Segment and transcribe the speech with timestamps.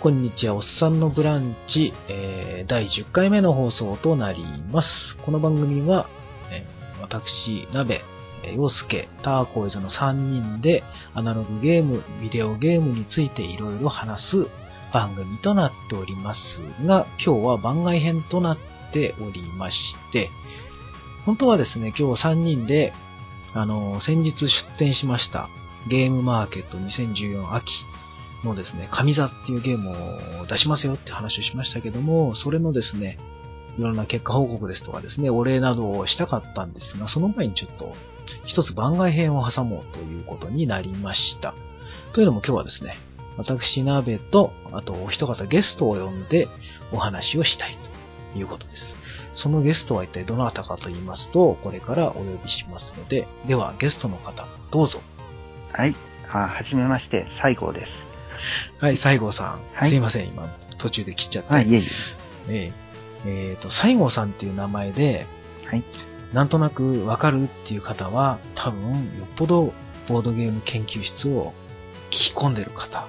[0.00, 0.54] こんにちは。
[0.54, 4.42] おっさんのブランチ、えー、第10回目の放送となり
[4.72, 4.88] ます。
[5.26, 6.08] この番組は、
[6.50, 8.00] えー私、鍋、
[8.42, 14.46] えー陽介、ターコイズの3人で、アナログゲーム、ビデオゲームについていろいろ話す
[14.90, 16.40] 番組となっております
[16.86, 18.58] が、今日は番外編となっ
[18.94, 19.76] ておりまし
[20.12, 20.30] て、
[21.26, 22.94] 本当はですね、今日3人で、
[23.52, 25.50] あの、先日出展しました、
[25.90, 27.70] ゲームマーケット2014秋
[28.44, 29.90] のですね、神座っていうゲーム
[30.42, 33.18] を出しますよって話をしましたけども、それのですね、
[33.78, 37.94] いろんな結果報告ですとかですね、お礼などをしたかったんですが、その前にちょっと、
[38.46, 41.54] 一つ番外編を挟もうということになりました。
[42.12, 42.96] というのも今日はですね、
[43.36, 46.48] 私、鍋と、あとお一方ゲストを呼んで
[46.92, 47.76] お話をしたい
[48.32, 49.00] ということです。
[49.42, 55.00] そのゲストは一体どなたかと言いますと、これからお呼びしますので、ではゲストの方、どうぞ。
[55.72, 55.94] はい。
[56.32, 58.09] あ、はじめまして、西郷です。
[58.80, 59.60] はい、西郷さん。
[59.74, 60.48] はいすいません、今、
[60.78, 61.52] 途中で切っちゃって。
[61.52, 61.88] はい、いえいえ。
[62.48, 62.72] ええ
[63.26, 65.26] えーと、西郷さんっていう名前で、
[65.66, 65.82] はい。
[66.32, 69.72] なんとなくわかるっていう方は、多分、よっぽど
[70.08, 71.52] ボードゲーム研究室を
[72.10, 73.06] 聞き込んでる方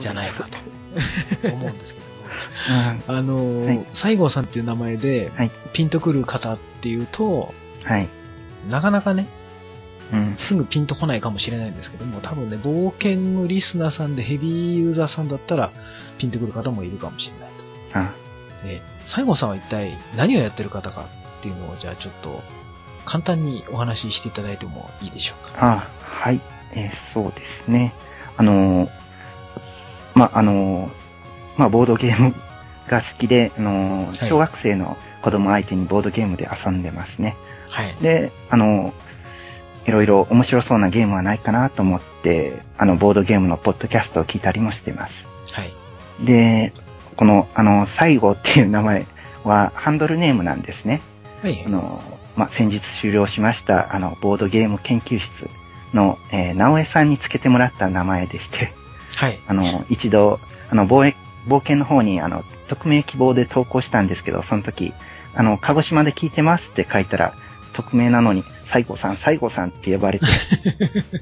[0.00, 0.48] じゃないか
[1.42, 2.06] と思うんですけど
[2.70, 2.96] うん。
[2.96, 3.02] も。
[3.08, 7.52] あのーはい西郷さんっていう名前で、はいピンとくる方っていうと、
[7.84, 8.08] はい。
[8.70, 9.26] なかなかね、
[10.12, 10.36] うん。
[10.48, 15.70] すぐピンとこないかもしれないんですけども、多分ね、冒険のリスナーさんでヘビーユーザーさんだったら、
[16.18, 17.50] ピンとくる方もいるかもしれない
[17.92, 17.98] と。
[17.98, 18.12] あ、
[18.64, 21.06] えー、西郷さんは一体何をやってる方か
[21.38, 22.42] っていうのを、じゃあちょっと、
[23.04, 25.66] 簡単にお話ししていただいてもいいでしょうか。
[25.66, 26.40] あ、はい。
[26.74, 27.92] えーそうですね。
[28.36, 28.90] あのー
[30.14, 30.90] ま、あのー
[31.56, 32.34] まあ、ボードゲーム
[32.88, 37.36] が好きで、あのーはい小学生の子供相手にボードゲームで遊んでますね。
[37.68, 37.94] はい。
[38.00, 39.05] で、あのー
[39.86, 45.12] いろいろ面白そうなゲームはないかなと思って、あの、ボードゲームのポッドキャストを聞いたりもしてます。
[45.52, 45.72] はい。
[46.24, 46.72] で、
[47.16, 49.06] この、あの、西郷っていう名前
[49.44, 51.00] はハンドルネームなんですね。
[51.42, 51.62] はい。
[51.64, 52.02] あの、
[52.36, 55.26] まあ、先日終了しました、あの、ボードゲーム研究室
[55.94, 58.72] の、えー、直江さんにつけてもらった名前でして、
[59.14, 59.38] はい。
[59.46, 61.14] あの、一度、あの、冒
[61.46, 64.92] 冒険の方に、あの、匿名希望で投稿したんですけど、その時、
[65.34, 67.34] あの、鹿児島で聞いてますって書いたら、
[67.76, 70.32] 匿名なのに、西郷さん、西郷さんって呼ばれて、で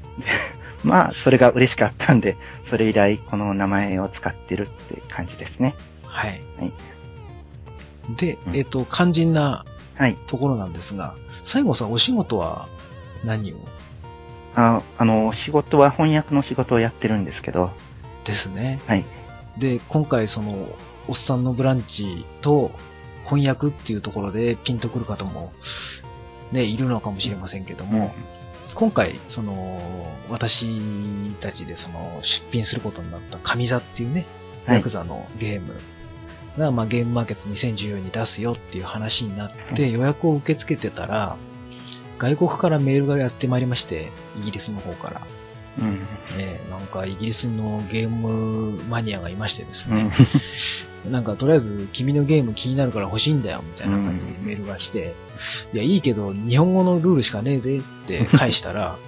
[0.83, 2.35] まあ、それが嬉しかったんで、
[2.69, 5.75] それ以来、この名前を使ってるって感じですね。
[6.03, 6.41] はい。
[6.59, 6.71] はい
[8.17, 9.65] で、うんえっ、と、肝心な
[9.97, 10.17] はい。
[10.27, 11.15] ところなんですが、
[11.51, 12.67] 西郷さんお仕事は
[13.23, 13.55] 何を？
[14.55, 17.71] ああの、仕事は翻訳の仕事をやってるんですけど、
[18.25, 18.79] ですね。
[18.87, 19.05] はい。
[19.57, 20.67] で、今回その、
[21.07, 22.71] おっさんのブランチと
[23.25, 25.53] 翻訳っていうところでピンとくる方も、
[26.51, 28.13] ね、いるのかもしれませんけども、
[28.75, 29.81] 今回、その、
[30.29, 30.65] 私
[31.39, 34.25] たちでその、出品することになった神座っていうね、
[34.65, 35.75] はいヤクザのゲーム
[36.57, 41.37] が、まあ、ゲームマーケット2014に出すよっていう話になって、予約を受け付けてたら、
[42.17, 45.21] 外国からメールがやってまいりまして、イギリスの方から。
[45.79, 45.99] うん。
[46.37, 49.97] えーかイギリスのゲームマニアがいましてですうん。
[49.97, 50.13] ね、
[51.09, 55.13] なんかとりあえず君のゲーム気になるから欲しいんだよみたいな感じでメールが来て、
[55.73, 58.95] いやいいけど日本語のルールしかねえぜって返したら、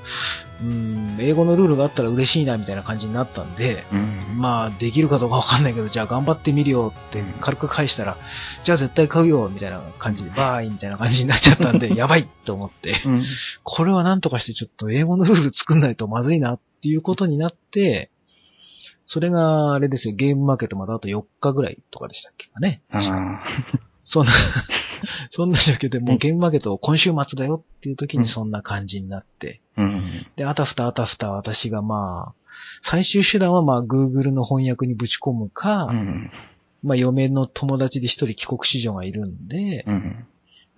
[0.59, 4.39] うーん、英語のルールがあったら嬉しいなみたいな感じになったんで、うん。
[4.39, 8.17] まあできるかどうかわかんないけど、じゃあ頑張ってみるよって軽く返したら、
[8.65, 13.25] じゃあ絶対買うよみたいな感じで、バーイみたいな感じになっちゃったんで、 やばいと思って、うん。
[13.63, 18.11] これはなんとかしてちょっと英語のルール作んないとまずいなっていうことになって、
[19.05, 22.81] それが、あれですよ、ゲームマーケットまだあと4日ぐらいとかでしたっけかね。
[22.91, 23.39] あ
[24.05, 24.33] そんな、
[25.31, 29.81] そんな状況でもううんゲームマーケット今週末だよっていう時うんにそんな感じになって、あ。
[29.81, 30.25] うん。
[30.35, 32.35] で、あたふたあたふた私がまあ、
[32.89, 36.31] 最終手段はまあ Google の翻訳にぶち込むか、うん。
[36.83, 40.25] まあ嫁の友達で一人帰国子女がいるんで、うん。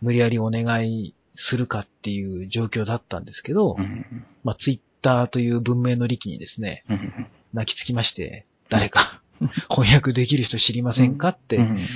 [0.02, 4.26] 無理やりお願いするかっていう状況だったんですけど、うん。
[4.44, 7.28] まあ、ツイッターという文明の利器にですね、うん。
[7.54, 9.22] 泣きつきまして、誰か
[9.70, 11.88] 翻訳できる人知りませんかって、うん。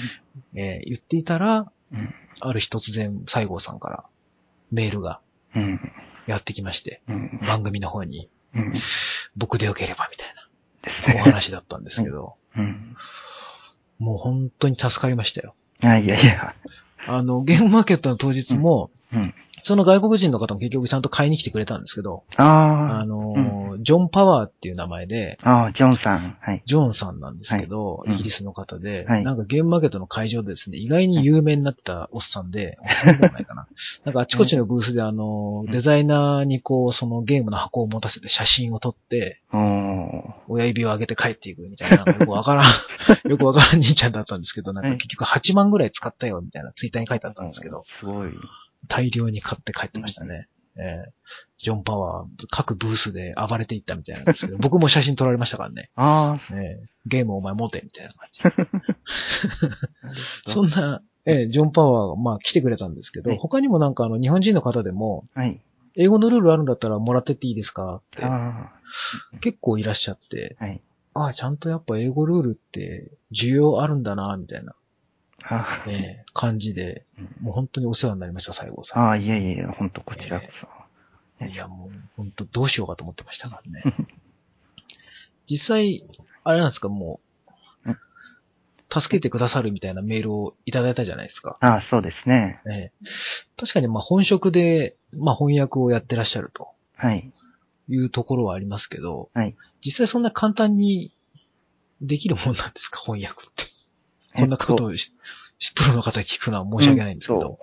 [0.55, 2.13] えー言っていたら、うん。
[2.39, 4.03] ある日突然、西郷さんから
[4.71, 5.19] メールが
[5.55, 5.79] うん。
[6.25, 7.39] やってきまして、うん。
[7.45, 8.73] 番組の方に、うん。
[9.35, 12.95] 僕でよければみたいなお話だったんですけど、うん。
[13.99, 15.55] もう本当に助かりましたよ。
[15.81, 16.55] あ、いやいや。
[17.07, 19.33] あの、ゲームマーケットの当日も、うん。
[19.65, 26.37] その外国人の方も結局ちゃんと買いに来てくれたんですけど、ああのー、ジョン・パワーっていう名前で、あ、ジョンさん。
[26.41, 26.63] はい。
[26.65, 28.11] ジョンさんなんですけど、はい。
[28.11, 28.15] うん。
[28.15, 29.23] イギリスの方で、はい。
[29.23, 33.67] なんかゲームマーケットの会場でですね、意外に有名になったおっさんで、おっさんでもないかな。
[34.05, 35.71] なんかあちこちのブースであのう、ん。
[35.71, 39.41] デザイナーにこう、そのゲームの箱を持たせて写真を撮って、
[40.47, 42.65] 親指を上げて帰っていくみたいな、 よくわからん、
[43.29, 48.31] よくわからん兄ちゃんだったんですけど、なんか結局8万ぐらい使ったよみたいなツイッターに書いてあったんですけど、すごい。
[48.87, 50.47] 大量に買って帰ってましたね。
[50.75, 51.11] えー
[51.59, 55.91] ジョン・パワー、各ブースで暴れていったみたいなんですけど、 僕も写真撮られましたからね。
[55.95, 58.41] あえーゲームお前持てみたいな感じ。
[60.47, 60.53] あ。
[60.53, 65.59] そんな、えージョン・パワーが、まあ来てくれたんですけど、はい他にもなんかあの日本人の方でも、はい。
[65.95, 68.71] 英語のルールあるんだったらもらってっていいですかってあ
[69.41, 70.65] 結構いらっしゃって、あ。
[70.65, 70.81] はい。
[71.13, 74.75] ああ、ちゃんとやっぱ英語ルールって需要あるんだな、みたいな、
[75.49, 75.89] ああ。
[75.89, 79.03] えー感じで、うんもう本当にお世話になりました、西郷さん。
[79.07, 80.47] ああ、いえいえ、本当こちらこ
[81.39, 81.45] そ。
[81.45, 83.83] いや、もう、本当どうしようかと思ってましたからね。
[85.49, 86.03] 実際、
[86.43, 87.19] あれなんですか、も
[87.85, 87.97] ううん、
[89.01, 91.57] 助けてくださるみたいなメールをいただいたじゃないですか。
[91.61, 92.61] ああ、そうですね。
[92.65, 92.91] ええ
[93.57, 97.31] 確かに、まあ、本職で、まあ、翻訳をやってらっしゃるとはい。
[97.89, 99.55] いうところはありますけど、はい
[99.85, 101.11] 実際そんな簡単に
[102.01, 103.72] できるもんなんですか、翻訳って。
[104.35, 105.11] こんなことをし、
[105.75, 107.59] プロの方に聞くのは申し訳ないんですけど。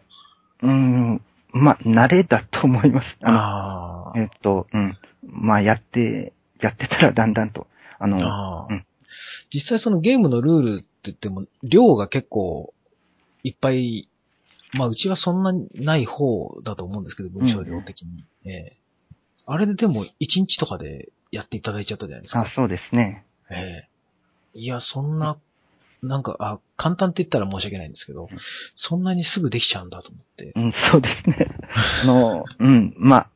[0.63, 1.23] うーん、
[1.53, 3.07] まあ、慣れだと思います。
[3.23, 4.97] あの、あえっと、うん。
[5.23, 7.67] まあ、やって、やってたらだんだんと、
[7.99, 8.07] ああ。
[8.07, 8.87] の、ああうん
[9.53, 12.73] 実際そのゲームのルールって言っても、量が結構
[13.43, 14.09] いっぱい、
[14.73, 18.25] まあうちはそんなにない方だと思うんですけど、文章量的に。
[18.45, 18.77] ええ
[19.47, 22.43] あれででも1日とかでやっていただいちゃったじゃないですか。
[22.43, 23.27] あ、そうですね。
[23.51, 23.55] え
[23.87, 23.89] え
[24.55, 25.39] いや、そんな、
[26.03, 28.39] なんか、あ、簡単って言ったら申し訳ないんですけど、うん
[28.77, 30.53] そんなにすぐできちゃうんだと思って。
[30.55, 31.37] うん、そうですね。
[32.03, 33.31] あの、うん、まあ、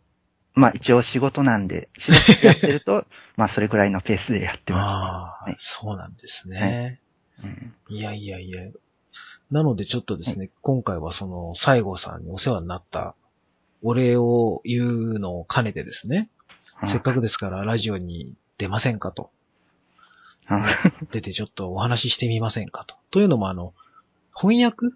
[0.54, 3.04] まあ一応仕事なんで、仕事やってると、
[3.36, 7.00] まあそれくらいのペースでやってまああ、はいそうなんですね。
[7.40, 7.72] す、ね。
[7.88, 8.62] いやいやいや。
[9.50, 13.14] なのでちょっとですね、今回はその、西郷さんにお世話になった
[13.82, 16.30] お礼を言うのを兼ねてですね、
[16.82, 16.92] うん。
[16.92, 19.30] せっかくですからラジオに出ませんかと。
[20.46, 20.82] あ
[21.12, 22.94] 出てちょっとお話ししてみませんかと。
[23.10, 23.72] というのもあの、
[24.34, 24.88] 翻訳？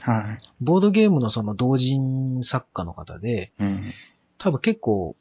[0.00, 0.38] はい。
[0.60, 3.92] ボードゲームのその同人作家の方で、うん。
[4.38, 5.16] 多分結構、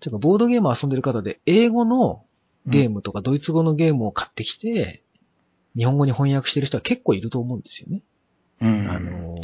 [0.00, 2.24] ていうかボードゲーム遊んでる方で、英語の
[2.66, 5.02] ゲームとかドイツ語のゲームを買ってきて、
[5.76, 8.02] 日本語に翻訳してる人は結構いると思うんですよね。
[8.60, 8.90] うん。
[8.90, 9.40] あのー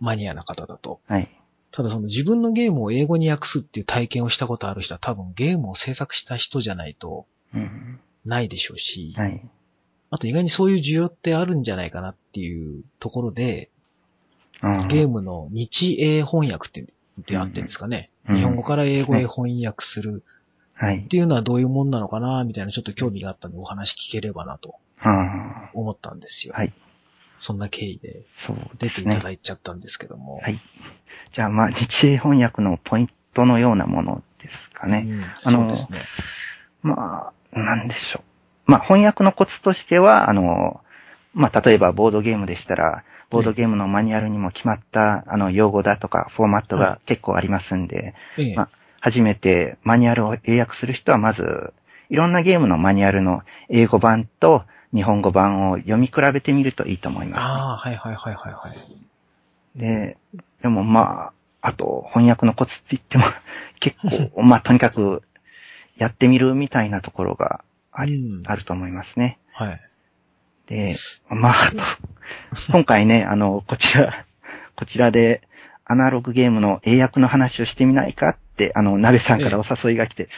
[0.00, 1.00] マニアな方だと。
[1.08, 1.30] はい。
[1.72, 8.00] ただその自分のゲームを英語に訳すっていう体験をしたことある人は多分ゲームを制作した人じゃないとうん。
[8.24, 9.42] ないでしょうし、はい。
[10.10, 13.70] あと意外にそういう需要ってあるんじゃないかなっていうところで、
[14.62, 18.10] うんゲームの日英翻訳ってってあってんですかね。
[18.28, 20.24] うん日本語から英語へ翻訳する
[20.74, 21.08] はいっ。
[21.08, 26.54] ていうのはどういうもんなのかな、みたいなちょっと興味があったんでお話聞ければなとあ思ったんですよ。
[26.54, 26.72] はい。
[27.40, 29.20] そんな経緯でそう出ていた。
[29.20, 30.38] だいちゃったんですけども。
[30.38, 30.60] はい。
[31.34, 35.04] じゃあ、まあ、日英翻訳のポイントのようなものですかね。
[35.06, 36.04] うん、あのそうですね。
[36.82, 38.70] まあ、なんでしょう。
[38.70, 40.80] まあ、翻訳のコツとしては、あの、
[41.34, 48.68] まあ、例えばボードゲームでしたら、ボードゲームのマニュアルにも決まった、あの、用語だとか、フォーマットが結構ありますんで、ええまあ
[49.04, 51.42] 初めてマニュアルを英訳する人は、まず、
[52.08, 54.62] いろんなゲームのマニュアルの英語版と
[54.94, 57.44] 日本語版を読み比べてみるといいと思います、あ
[57.74, 58.74] あ、はいはいはいはいは
[59.76, 59.78] い。
[59.78, 60.16] で、
[60.62, 63.26] でもまあ、あと翻訳のコツって言っても
[63.80, 65.22] 結構、 まあとにかく
[65.96, 69.38] やってみるみたいなところがあり、うんあると思いますね。
[69.52, 69.80] はい。
[70.68, 70.98] で、
[71.28, 71.76] まああと、
[72.72, 74.26] 今回ね、あの、こちら、
[74.76, 75.42] こちらで
[75.84, 80.28] アナログゲームの英訳の話をしてみないかって、あの、鍋さんからお誘いが来て、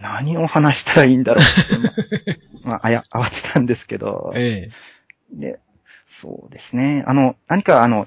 [0.00, 4.68] 何を話したらいいんだろうって、まあ、まあ、あや、慌てたんですけど、え
[5.32, 5.58] で、
[6.22, 7.04] そうですね。
[7.06, 8.06] あの、何かあの、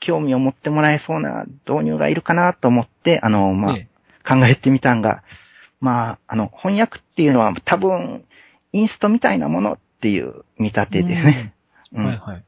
[0.00, 3.88] 興味を持ってもらえそうな導入がいるかなと思って、あの、えまあ、え
[4.28, 5.22] 考えてみたんが、
[5.80, 8.24] まあ、あの、翻訳っていうのは多分、
[8.72, 11.54] インストみたいなものっていう見立てですね。
[11.92, 12.44] えうんはいはい。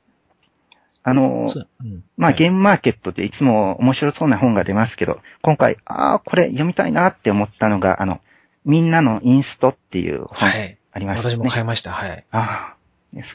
[1.02, 8.20] あの、そううんまあ、はいゲームマーケットでいつも面白そうな本が出ますけど、今回、ああ、これ読みたいなって思ったのが、あの、
[8.64, 10.78] みんなのインストっていう本はい。
[10.92, 11.36] ありましたね。
[11.36, 11.92] 私も買いました。
[11.92, 12.26] はい。
[12.30, 12.76] ああ、
[13.14, 13.26] です。
[13.26, 13.32] で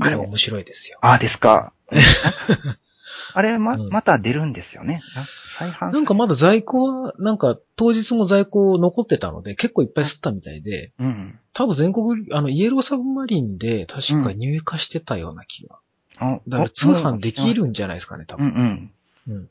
[0.00, 0.98] あれ面白いですよ。
[1.00, 1.72] ああ、ですか。
[3.34, 5.02] あれ、ま、うんまた出るんですよね。
[5.14, 5.26] な
[5.58, 5.92] 再販？
[5.92, 11.38] なんかまだ在庫は、なんか当日も在庫残ってたので、結構いっぱい吸ったみたいで、うん。
[11.54, 15.78] 多分全国、あの、イエローサブマリンで確か入荷してたような気が。
[16.20, 18.92] あだから通販できるんじゃないですかね、多うん分。
[19.28, 19.34] うん。
[19.34, 19.50] うん。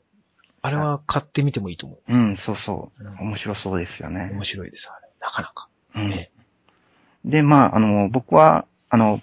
[0.60, 2.12] あれは買ってみてもいいと思う。
[2.12, 3.28] うん、そうそううん。
[3.28, 4.30] 面白そうですよね。
[4.32, 5.08] 面白いです、あれ。
[5.20, 5.68] なかなか。
[5.94, 6.30] うんえ
[7.24, 9.20] で、まあ、あの、僕は、あの、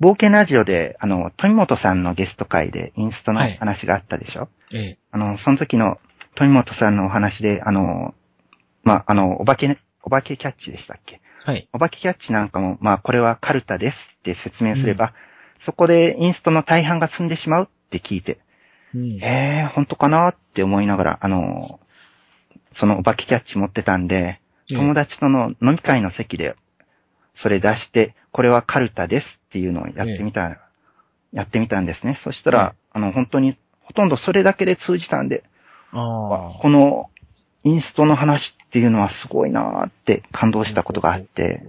[0.00, 3.56] 冒険ラジオで、あの、富本さんのゲスト会でインストのはい。
[3.58, 4.98] 話があったでしょ、ええ。
[5.12, 5.98] あの、その時の
[6.34, 8.14] 富本さんのお話で、あの、
[8.82, 11.20] まあ、あの、お化けね、お化けキャッチでしたっけ？
[11.44, 11.68] はい。
[11.72, 15.14] お化けキャッチなんかも、まあ、これはカルタですって説明すれば、
[15.64, 18.40] そこでインストの大半が積んでしまうって聞いて、
[18.94, 19.22] うん。
[19.22, 21.80] えー、本当かなって思いながら、あの、
[22.80, 26.56] そのお化けキャッチ持ってたんで、友達との飲み会の席で、
[27.42, 30.58] それ出して、これはカルタですっていうのをやってみた、
[31.32, 32.18] やってみたんですね。
[32.24, 35.44] そしたら、あの、本当に、ほとんどそれだけで通じたんで、
[35.92, 36.58] ああ。
[36.60, 37.08] この
[37.62, 41.68] インストの話っていうのはすごいなーって感動したことがあって、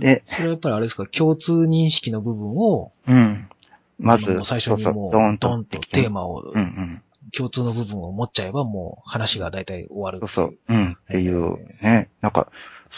[0.00, 3.50] で、それはやっぱりあれですか、共通認識の部分を、うん。
[3.98, 7.02] まず最初にもう、ドーンとドンとテーマを、うんうん。
[7.36, 12.48] 共通の部分を持っちゃえばもう話が大体終わるそうそう、うんっていう、ね、なんか、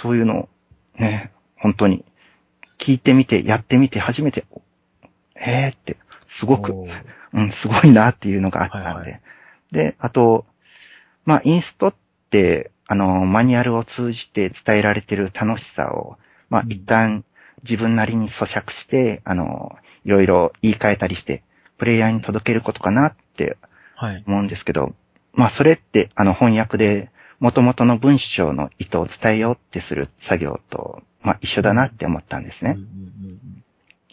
[0.02, 0.48] そういうのを、
[1.00, 2.04] ね、本当に、
[2.88, 4.46] 聞いてみて、やってみて、初めて、
[5.36, 5.98] えーって、
[6.40, 6.84] すごく、う
[7.40, 8.88] ん、すごいなっていうのがあったんで。
[8.88, 9.20] はいは
[9.72, 10.46] で、あと、
[11.26, 11.94] まあ、インストっ
[12.30, 16.16] て、あの、マニュアルを通じて伝えられてる楽しさを、
[16.48, 17.24] まあう、ん一旦
[17.68, 19.76] 自分なりに咀嚼して、あの、
[20.06, 21.42] いろいろ言い換えたりして、
[21.76, 23.58] プレイヤーに届けることかなって
[23.94, 24.24] はい。
[24.26, 24.94] 思うんですけど、
[25.34, 32.76] まあ、それって、あの、翻訳で、元々の文章の意図を伝えようってする作業と、まあ、一緒だなって思ったんですね。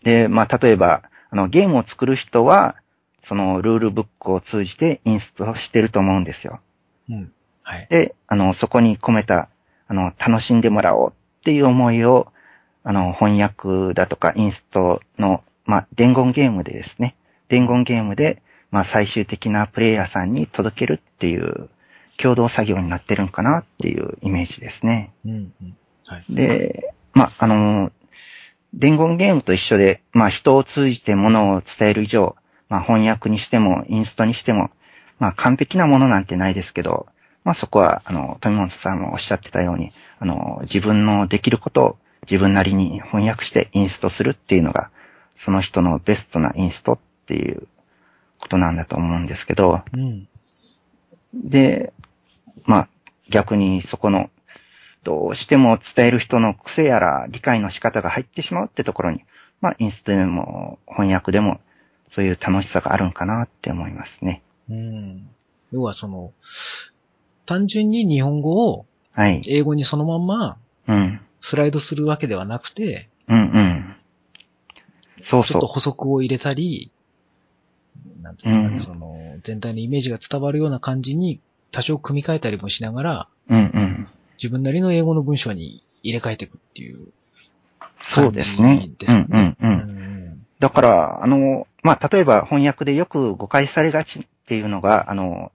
[0.04, 2.76] で、まあ、例えば、あの、ゲームを作る人は、
[3.28, 6.62] そのルールブックを通じてインストしてると思うんですよ。
[7.10, 7.16] うん。
[7.16, 7.32] うん。
[7.64, 7.88] はい。
[7.90, 9.50] で、あの、そこに込めた、
[9.88, 12.32] あの、楽しんでもらおうっていう思いを、
[12.84, 17.16] あの、翻訳だとかインストの、まあ、伝言ゲームでですね、
[17.50, 21.70] 伝言ゲームで、まあ、最終的なプレイヤーさんに届けるっていう、
[22.22, 25.14] 共同作業になってるんかなっていうイメージですね。
[25.26, 25.78] うんうん。
[26.06, 26.26] はい。
[26.30, 27.92] で、まあ、あの、
[28.74, 32.36] 伝言ゲームと一緒で、まあ、人を通じてものを伝える以上、
[32.70, 34.70] まあ、翻訳にしても、インストにしても、
[35.20, 37.08] まあ、完璧なものなんてないですけど、
[37.44, 41.98] まあ、そこは、あの、富本さんもおっしゃってたように、あの、自分のできることを
[42.30, 44.90] 自分なりに翻訳してインストするっていうのが、
[45.46, 47.68] その人のベストなインストっていう
[48.40, 50.28] ことなんだと思うんですけど、うん。
[51.44, 51.94] で、
[52.66, 52.90] まあ、
[53.32, 54.30] 逆にそこの、
[55.04, 59.24] どうしても伝える人の癖やら理解の仕方が入ってしまうってところに、
[59.62, 61.60] まあ、インストでも翻訳でも、
[62.16, 64.42] そういう楽しさがあるんかなって思いますね。
[64.70, 65.30] うん。
[65.72, 66.32] 要はその、
[67.46, 69.42] 単純に日本語をはい。
[69.48, 71.22] 英語にそのまんまうん。
[71.42, 73.96] スライドするわけではなくて、うんうん。
[75.32, 76.92] そうそちょっと補足を入れたり、
[78.22, 79.16] なんていうかね、うんその、
[79.46, 81.40] 全体のイメージが伝わるような感じに
[81.72, 83.54] 多少組み替えたりもしながら、う。
[83.54, 84.08] うんうん。
[84.38, 87.08] 自分なりの英語の文章に入れ替えていくっていう
[88.16, 88.98] そうですね感じ。
[88.98, 89.28] ですね。
[89.30, 89.56] うんうんう。
[89.62, 89.92] うん
[90.34, 95.52] んだから、あの、まあ、例えば翻訳でよく誤解されがちっていうのが、あの、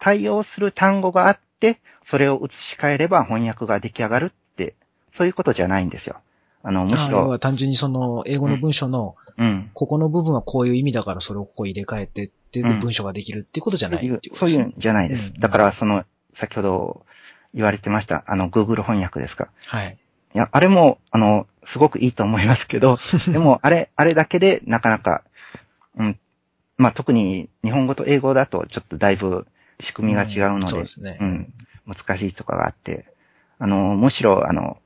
[0.00, 1.80] 対応する単語があって、
[2.10, 4.74] それを移し替えれば翻訳が出来上がるって、
[5.16, 6.20] そういうことじゃないんですよ。
[6.62, 9.70] あの、むしあ要はろ、単純にその英語の文章の、うん。
[9.74, 15.20] ここの部分はこういう意味だからそれをここ入れ替えてって、うん文章ができるっていうことじゃないそういうっていうことですねそういうんじゃないです。
[15.20, 16.04] うんだから、その、
[16.38, 17.06] 先ほど
[17.54, 19.50] 言われてました、あの、Google 翻訳ですか。
[19.68, 19.98] はい。
[20.34, 22.98] いや、あれも、あの、すごくいいと思いますけど、
[23.30, 25.22] でも、あれ、あれだけでなかなか、
[25.96, 26.18] うん、
[26.78, 29.46] まあ、特に日本語と英語だとちょっとだいぶ
[29.80, 31.18] 仕組みが違うので、そうですね。
[31.20, 31.52] うん、
[31.86, 33.06] 難しいとかがあって、
[33.58, 34.78] あの、むしろ、あの、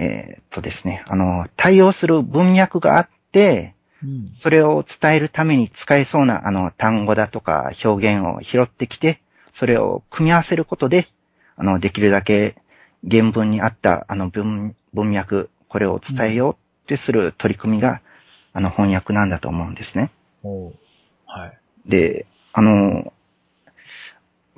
[0.00, 4.36] えーっとですね、あの、対応する文脈があって、うん。
[4.42, 9.20] それを伝えるために使えそうな、あの、単語だとか表現を拾ってきて、
[9.58, 11.08] それを組み合わせることで、
[11.56, 12.54] あの、できるだけ
[13.08, 18.00] 原文に合った、あの、文、文脈、これを伝えようってする取り組みが、
[18.52, 20.12] あの、翻訳なんだと思うんですね。
[21.26, 21.58] はい。
[21.86, 23.12] で、あの、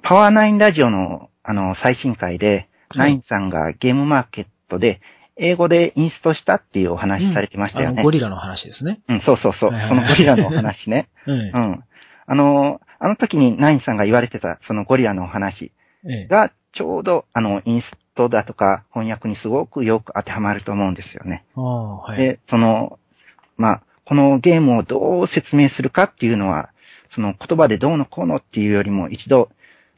[0.03, 5.01] パワーナインラジオの、あの、最新回で、ナインさんがゲームマーケットで、
[5.41, 7.95] 英語でインストしたっていうお話されてましたよね。
[7.95, 9.01] あのゴリラの話ですね。
[9.09, 9.71] うん、そうそうそう。
[9.71, 11.09] はいはいそのゴリラのお話ね。
[11.27, 11.85] え うん。
[12.27, 15.73] あの、あの時にナインさんが言われてた、そのゴリラのお話。
[16.29, 21.45] が、ちょうど、あの、インストだとか翻訳にすごくよく当てはまると思うんですよね。
[21.57, 22.19] ああ、はい。
[22.19, 22.99] で、その、
[23.57, 26.71] まあ、このゲームをどう説明するかっていうのは、
[27.15, 29.51] その言葉でどうのこうのっていうよりも一度、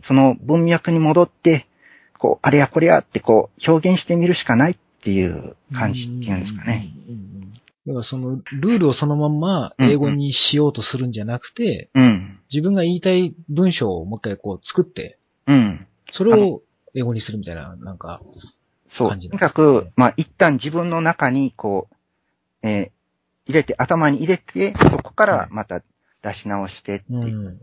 [0.06, 1.66] その文脈に戻って、
[2.18, 6.94] こう、あれやこれやってこう、表現してみるしかないっていう感じっていうんですかね。
[7.08, 7.52] うんうんうん
[7.84, 12.38] 要はその、ルールをそのまんま英語にしようとするんじゃなくて、うん。
[12.48, 15.18] 自分が言いたい文章をもう一回こう作って、
[15.48, 15.84] うん。
[16.12, 16.62] それを
[16.94, 18.22] 英語にするみたいな、なんか、
[18.96, 19.08] そう。
[19.08, 21.88] とにかく、まあ、一旦自分の中に、こ
[22.62, 23.02] う、えー
[23.44, 25.82] 入れて、頭に入れて、そこからまた
[26.22, 27.48] 出し直してっていうう。
[27.50, 27.60] ん。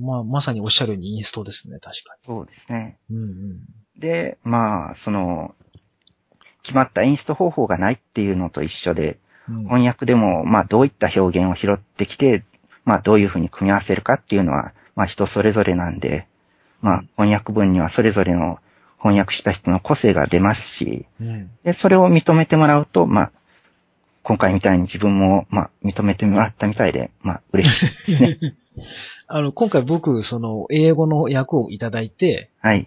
[0.00, 2.98] まあ、まさにおっしゃるようにインストですね、確かそうですね。
[3.10, 3.16] に。
[3.16, 4.00] うんうん。
[4.00, 5.54] で、まあ、その、
[6.62, 12.44] 決まったインスト方法がないっていうのと一緒で、うん翻訳でも、まあ、どういった表現を拾ってきて、
[12.84, 16.28] まあ、どういうふうに組み合わせるかっていうのは、まあ、人それぞれなんで、
[16.80, 18.58] まあ、翻訳文にはそれぞれの
[18.98, 21.50] 翻訳した人の個性が出ますし、うん。
[21.64, 23.32] で、それを認めてもらうと、まあ、
[24.22, 27.72] 今回みたいに自分も、まあ、認めてもらったみたいで、まあ、嬉し
[28.06, 28.54] いですね。
[29.26, 32.86] あの、今回僕、その、英語の訳をいただいて、はい。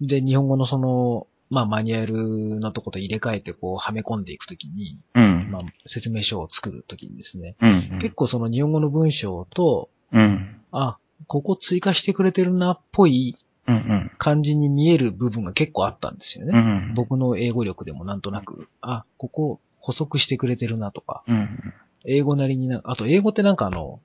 [0.00, 5.48] で、日本語のその、まあ、マニュアルのとこと入れ替えて、こう、はめ込んでいくときに、うん。
[5.50, 7.98] まあ、説明書を作るときにですね、うん。
[8.00, 10.60] 結構その日本語の文章と、うん。
[10.72, 10.98] あ、
[11.28, 13.36] ここ追加してくれてるなっぽい
[13.68, 13.74] うん。
[13.74, 14.10] うん。
[14.18, 16.52] 感じに見える部分が結構あったんですよね。
[16.54, 16.60] う
[16.92, 16.94] ん。
[16.94, 21.74] 僕の英語力でもなんとなく、あ、ここ補足してくれてるなとか、うん。
[22.04, 24.00] 英語なりにな、あと英語ってなんかあの、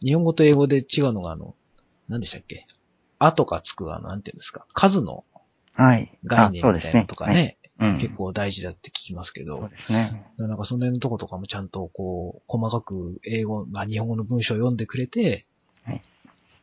[0.00, 1.54] 日本語と英語で違うのがあの、
[2.08, 2.66] 何でしたっけ？
[3.18, 5.24] あとかつくあの、なんていうんですか、数の
[5.74, 6.18] はい。
[6.24, 7.58] 概念みたいなのとかね。
[8.00, 10.24] 結構大事だって聞きますけど、そうですね。
[10.38, 15.46] なんかその辺のとことかもちゃんとこう、細かく英語、まあ日本語の文章を読んでくれて、
[15.84, 16.02] はい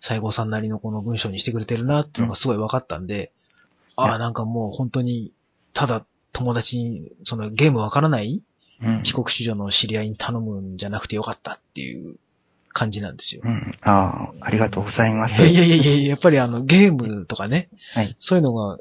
[0.02, 3.34] 西郷さんなりのこの文章にしてくれてるなっていうのがすごい分かったんで、
[3.98, 5.34] ああ、いやなんかもう本当に、
[5.74, 8.42] ただ友達に、そのゲームわからない
[8.82, 9.04] うん。
[9.04, 12.16] 帰国子女の知り合いに頼むんじゃなくてよかったっていう
[12.72, 13.48] 感じなんですよう。
[13.50, 13.78] ん。
[13.82, 15.34] ああ、ありがとうございます。
[15.34, 18.16] いやいやいやいや、やっぱりあのゲームとかね、はい。
[18.22, 18.80] そういうのが、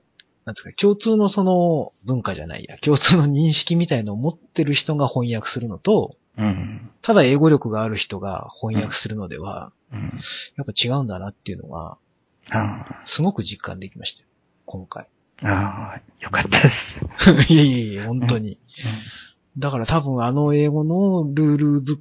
[0.49, 6.91] なんですか、共通のその文化じゃないや、共通の認識みたいのを持ってる人が翻訳するのと、うん。
[7.03, 10.21] ただ英語力がある人が翻訳するのでは、うん。
[10.57, 11.99] やっぱ違うんだなっていうのが、
[12.51, 14.29] あすごく実感できましたよ。
[14.65, 15.07] 今回。
[15.43, 16.73] あ、ああ、よかったで
[17.47, 17.53] す。
[17.53, 18.59] いやいやいや、本当に。
[19.59, 21.99] だから多分あの英語のルールブッ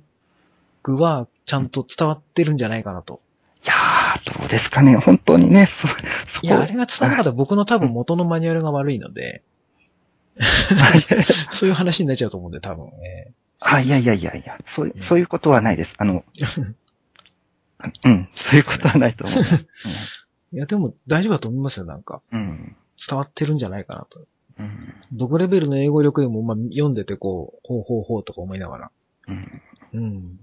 [0.84, 3.20] クはちゃんと伝わってるんじゃないかなと。
[3.66, 4.96] いやー、どうですかね。
[4.98, 6.00] 本当にね、そ、そこ。
[6.44, 9.44] いや、あれが伝わらなかったら僕の多分元のマニュアルが悪いので、
[11.60, 13.34] そういう話になっちゃうと思うんで、多分ね。
[13.60, 15.94] あ、いやいやいやいや、そううん、そういうことはないです。
[15.98, 16.24] あの、
[18.06, 19.42] うん、そういうことはないと思う。
[20.54, 22.22] いや、でも大丈夫だと思いますよ、なんか。
[22.32, 22.76] うん。
[23.08, 24.20] 伝わってるんじゃないかなと。
[24.60, 24.94] うん。
[25.12, 28.92] 僕レベルの英語力でも、まあ、読んでてこう、ほうほうほうとか思いながら、
[29.28, 29.62] うん。
[29.94, 30.40] うん。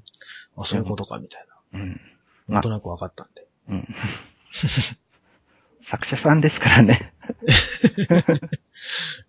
[0.56, 2.00] あ、そういうことか、みたいうん。
[2.48, 2.54] な。
[2.54, 3.43] なんとなく分かったんで。
[3.68, 3.88] うん。
[5.90, 7.12] 作者さんですからね。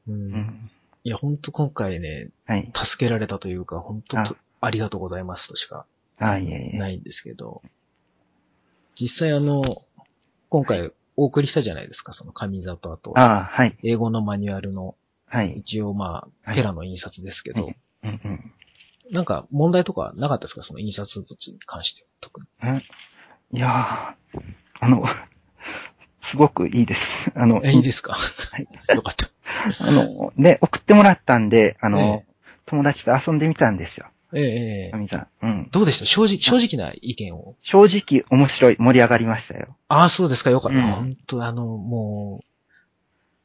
[0.07, 0.11] う。
[0.11, 0.71] うんん。
[1.03, 2.71] いや、ほんと今回ね、はい。
[2.73, 5.85] 助けられたというか、本当あありがとうございますとしか。
[6.19, 6.37] な
[6.89, 7.61] いんですけど、
[8.99, 9.83] 実際あの、
[10.49, 13.77] 今回お送りしたじゃないですか、その紙里と、あはい。
[13.83, 14.95] 英語のマニュアルの、
[15.27, 15.59] はい。
[15.59, 18.51] 一応まあ、はいペラの印刷ですけど、はいうんうん。
[19.11, 22.05] なんか問題とかなかったですかその印刷物に関して。
[22.21, 22.47] 特に。
[22.63, 22.81] え？
[23.51, 24.14] いやー、
[24.85, 25.03] あの、
[26.31, 26.99] すごくいいです。
[27.35, 28.13] あの、え、いいですか？
[28.13, 28.67] はい。
[28.95, 29.29] よかった。
[29.83, 32.25] あの、ね、送ってもらったんで、あの、え
[32.67, 34.07] 友達と遊んでみたんですよ。
[34.33, 35.27] ええええ神さん。
[35.43, 35.69] うん。
[35.71, 36.05] どうでした？
[36.05, 37.55] 正直、正直な意見を。
[37.61, 39.75] 正直面白い、盛り上がりましたよ。
[39.87, 40.77] ああ、そうですか、よかった。
[40.77, 42.45] うん本当あの、もう、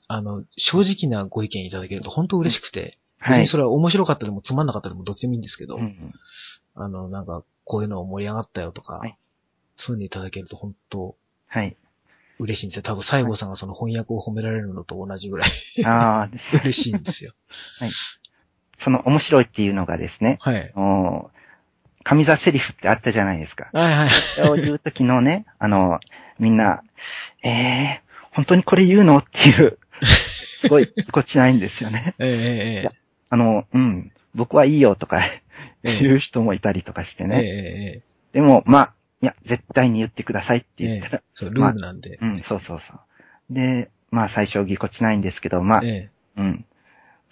[0.08, 3.56] あの、正直なご意見いただけると本当嬉しくて、別はいにそ。
[3.58, 6.14] れは面白かったでもつまんなかったでもどっちでもいいんですけど、うん
[6.76, 9.16] あの、なんか、こういうの盛り上がったよとか、はい
[9.82, 11.14] そういうのいただけると本当
[11.50, 11.76] はい。
[12.38, 12.82] 嬉しいんですよ。
[12.82, 15.50] 多分、西郷さんがその翻訳を褒められるのと同じぐらい
[15.84, 16.28] ああ、
[16.64, 17.34] 嬉しいんですよ。
[18.82, 20.72] その面白いっていうのがですね、はい。
[20.74, 21.30] お
[22.02, 23.68] 神座セリフってあったじゃないですか。
[23.72, 24.10] はいはい。
[24.36, 26.00] それを言うときのね、 あの、
[26.38, 26.82] みんな、
[27.42, 29.18] ええー、本当にこれ言うの？
[29.18, 29.78] っていう、
[30.62, 32.14] すごい、こっちないんですよね。
[32.18, 32.92] ええええいや
[33.28, 35.42] あの、うん、僕はいいよとか、え
[35.82, 37.36] え言う人もいたりとかしてええね。
[37.36, 37.40] え
[37.98, 42.18] えでも、まあ、いや、絶対に言ってくださいってえ言ったら、そう、ルールなんで。
[42.20, 42.94] うん、そうそうそ
[43.50, 43.54] う。
[43.54, 46.64] で、まあ最初ぎこちないんですけど、まあ、えうん。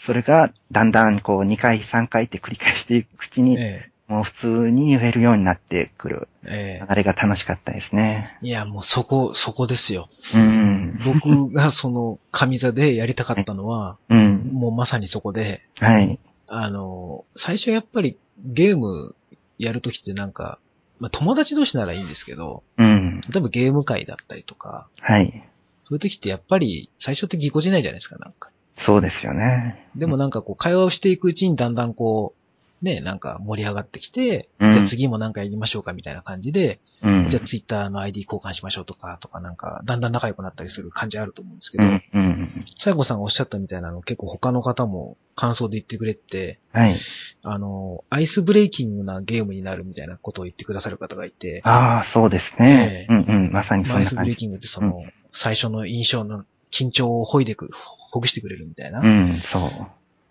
[0.07, 6.29] それが、だんだんこう、2回、3回って繰り返していくうちえに、えもう普通に言えるようになってくる。
[6.46, 8.38] ええ流れが楽しかったですね。
[8.40, 10.09] いや、もうそこ、そこですよ。
[10.35, 10.98] うん。
[11.05, 14.51] 僕がその、神座でやりたかったのは、 うん。
[14.53, 16.18] もうまさにそこで、はい。
[16.46, 19.14] あの、最初やっぱりゲーム
[19.59, 20.59] やるときってなんか、
[21.01, 23.21] まあ友達同士ならいいんですけど、うん。
[23.23, 25.45] 例えばゲーム会だったりとか、はい。
[25.89, 28.51] そういう時ってやっぱり最初ってぎこちないじゃないですか、なんか。
[28.87, 29.89] そうですよね。
[29.97, 32.38] でもなんかこう会話をしていくうちにだんだんこう、
[32.83, 37.29] ね、なんか盛り上がってきて、うんじゃあ次もなんかやりましょうかみたいな感じで、うん。
[37.31, 42.03] じゃあツイッターの ID 交換しましょうとか、とかなんか、だんだん仲良くなったりする感じあると思うんですけど、うん。
[42.12, 42.64] うん。
[42.79, 47.01] 西郷さんがおっしゃったみたいなの結構他の方も感想で言ってくれて、はい。
[47.43, 53.07] あの、アイスブレイキングなゲームになるみたいなことを言ってくださる方がいて、ああ、そうですね。
[53.09, 53.53] ええうんうん。
[53.53, 54.25] まさにまあアイスブ。
[54.25, 57.71] レイキングってその、最初の印象の緊張をほいでく、
[58.11, 59.01] ほぐしてくれるみたいな。
[59.01, 59.71] うん、そう。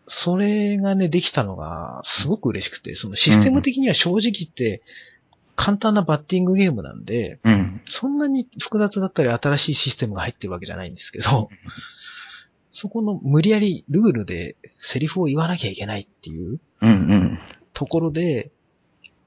[0.08, 4.82] それがね、できたのが、すごく嬉しくて、そのシステム的には正直言って、
[5.58, 7.82] 簡単なバッティングゲームなんで、うん。
[7.90, 11.50] そんなに複雑だったり新しいシステムが入ってるわけじゃないんですけど、
[12.72, 14.56] そこの無理やりルールで
[14.94, 17.40] セリフを言わなきゃいけないっていううんうん。
[17.74, 18.52] ところで、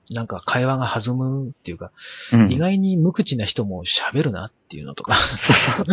[0.09, 1.91] なんか会話が弾むっていうか、
[2.33, 2.53] うん。
[2.53, 5.19] 意外に無口な人も喋るなっていうのとか。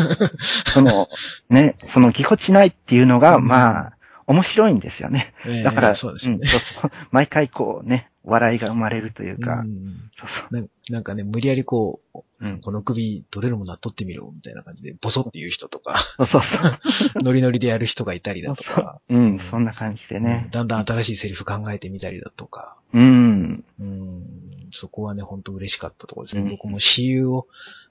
[0.73, 1.08] その、
[1.50, 3.97] ね、そのぎこちないっていうのが、まあ、
[4.28, 5.34] 面白いんですよね。
[5.46, 6.36] ええだから、そうですね。
[6.36, 6.40] ん。
[6.40, 6.50] そう
[6.82, 6.92] そう。
[7.12, 10.12] 毎回こうね、笑いが生まれるというか、うん。
[10.20, 10.62] そうそう。
[10.62, 12.60] ななんかね、無理やりこう、うん。
[12.60, 17.24] この首取れるものは取ってみろみたいな感じで、ボソって言う人とか、そうそうそう。
[17.24, 20.50] ノリノリでやる人がいたりだとか、うん、そんな感じでね。
[20.52, 23.63] だんだん新しいセリフ考えてみたりだとか、うん。
[23.80, 24.24] うん、
[24.72, 26.42] そこはね、本当嬉しかったところですね。
[26.42, 26.50] うん。
[26.50, 27.48] 僕も CU を、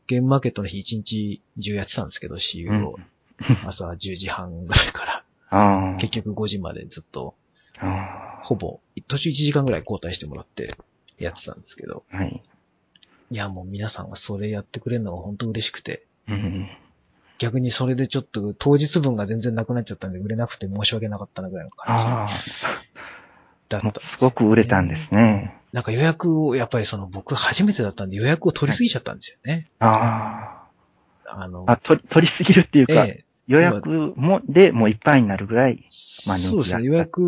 [0.07, 2.99] ゲームマーケットの日1日中やってたんですけど、CU を、
[3.67, 6.01] 朝10時半ぐらいから、ああ。
[6.01, 7.35] 結局5時までずっと、
[7.79, 10.77] あほぼ、途中1時間ぐらい交代してもらって
[11.19, 12.17] やってたんですけど、あ。
[12.17, 12.43] はい。
[13.29, 16.69] いやもう皆さんがそれやってくれるのが本当嬉しくて、うん。
[17.39, 22.43] 逆にそれでちょっと当日分が全然なくなっちゃったんで売れなくて申し訳なかったなぐらいの感じ
[23.69, 24.01] だった。
[24.01, 25.61] すごく売れたんですね。
[25.73, 29.69] なんか予約を、やっぱりその僕初めてだったんで予約を取りすぎちゃったんですよね。
[29.81, 30.69] あ
[31.29, 35.85] あのあ。、あ、取り、取りすぎるっていうか、ええ予約も、で、もういっぱいになるぐらい、
[36.27, 36.85] まあそうですね。
[36.85, 37.23] 予約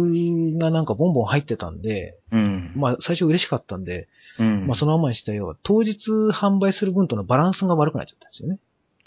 [0.59, 2.73] がなんかボンボン入ってたんで、うん。
[2.75, 4.67] まあ最初嬉しかったんで、うん。
[4.67, 5.57] まあそのままにしたよ。
[5.63, 8.59] 当日販売する分とのバランスが悪くなっちゃったんですよね。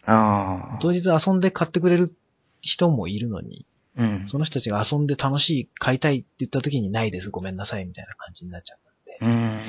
[0.06, 0.80] ああ。
[0.82, 2.16] 当日遊んで買ってくれる
[2.62, 3.66] 人もいるのに、
[3.98, 4.28] うん。
[4.32, 8.80] その人たちが遊んで楽しい、買いたいって言った時にないです、ごめんなさい、みたいな感じになっちゃっ
[9.20, 9.64] たんで、うん。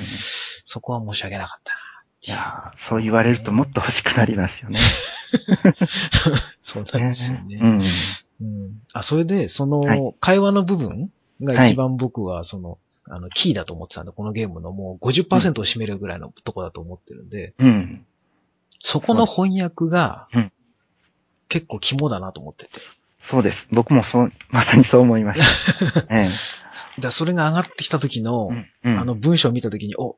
[0.67, 1.77] そこは申し訳なかったな。
[2.25, 4.79] いやーそう言われるともっと欲しくなりますよね。
[6.65, 7.59] そうなんですよね。
[7.61, 7.81] うん。
[8.41, 8.81] うん。
[8.93, 18.05] あ、それで、そのはい、会話の部分が一番僕は、その、あの、キーだと思ってたんで、このゲームのもう50%を占めるぐらいのとこだと思ってるんで、うん。
[18.79, 20.51] そこの翻訳がうん、
[21.49, 22.71] 結構肝だなと思ってて。
[23.29, 23.57] そうです。
[23.71, 26.05] 僕もそう、まさにそう思いました。
[26.13, 26.29] え
[26.97, 28.49] だからそれが上がってきた時の、
[28.83, 28.89] え。
[28.89, 28.99] うん。
[28.99, 30.17] あの文章を見た時に、お、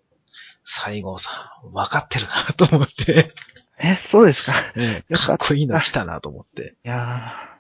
[0.85, 1.29] 西郷さ
[1.63, 3.33] ん、分かってるなと思って、
[3.79, 4.73] え、そうですか？
[4.77, 6.75] ええよかっこいいの来たなと思って。
[6.85, 7.51] いや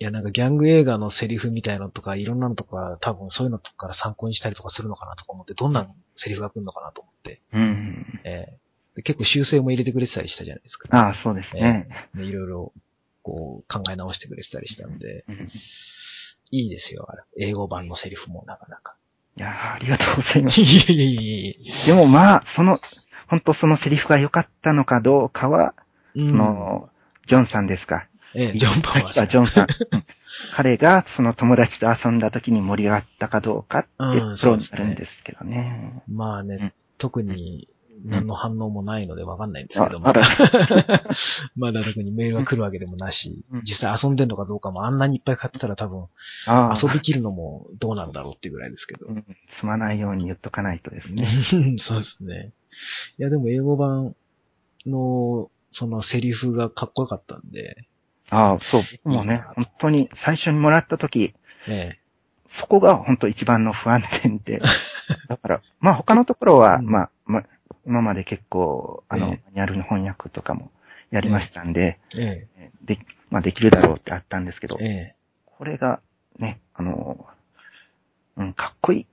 [0.00, 8.20] いや、なんかギャング映画のセリフみたいのとか、いろんなのとか、多分そういうのとかから参考にしたりとかするのかなとか思って、どんなセリフが来るのかなと思って、ーうん。
[8.24, 8.58] ええ
[8.96, 10.88] で結構修正も入れてくれてたりしたじゃないですか。
[10.90, 11.88] ああ、そうですね。
[12.16, 12.72] でいろいろ、
[13.22, 15.50] こう、考え直してくれてたりしたんで、うん
[16.50, 17.06] いいですよ。
[17.38, 18.96] 英語版のセリフもなかなか。
[19.36, 20.60] いやーありがとうございます。
[20.62, 21.50] いやいやいやいや
[21.84, 22.80] いでもまあ、その、
[23.28, 25.74] 本当そのセリフが良かったのかどうかは、
[26.14, 26.24] や。
[26.26, 26.88] その、
[27.28, 28.08] ジョンさんですか。
[28.34, 29.28] ええ、ジョン・パワーさん。
[29.28, 29.66] ジョンさん。
[29.92, 30.04] うん
[30.56, 36.02] 彼がその友達と遊んだ時に盛り上がったかどうかってうんプロになるんですけどね。
[36.08, 37.68] まあね、うん特に
[38.04, 41.02] 何の反応もないのでわかんないんですけど、あまだあ、
[41.56, 46.06] まだ特にメールが来るわけでもなしうん、実際遊んでんのかどうかもあんなにいっぱい買ってたら多分
[46.82, 49.12] 遊びきるのもどうなんだろうっていうぐらいですけどう。
[49.12, 49.24] ん
[49.60, 51.44] すまないように言っとかないとですね。
[51.78, 52.52] そうですね。
[53.18, 54.14] いやでも英語版
[54.86, 57.86] のそのセリフがかっこよかったんで、
[58.30, 61.34] ああ、そう、僕もね、本当に最初にもらった時、
[61.68, 61.98] ええ、
[62.60, 64.60] そこが本当一番の不安点で、
[65.28, 66.86] だから、まあ他のところは、うん。
[66.86, 67.44] まあ、まあ、
[67.86, 70.70] 今まで結構、あの、えマニュアルの翻訳とかも
[71.10, 72.46] やりましたんで、え
[72.84, 72.98] で、
[73.30, 75.14] まあできるだろうってあったんですけどえ、、ええ、
[75.46, 76.00] これが
[76.38, 77.26] ね、あの、
[78.36, 79.06] うん、かっこいい、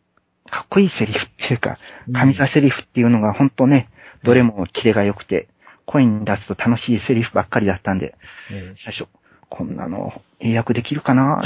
[0.49, 1.77] かっこいいセリフっていうか、
[2.13, 3.89] 神座セリフっていうのが本当ね、
[4.23, 5.47] どれもキレが良くて、
[5.85, 8.15] 声に出すと楽しいセリフばっかりだったんで、
[8.51, 9.07] え最初、
[9.49, 11.41] こんなの英訳できるかな？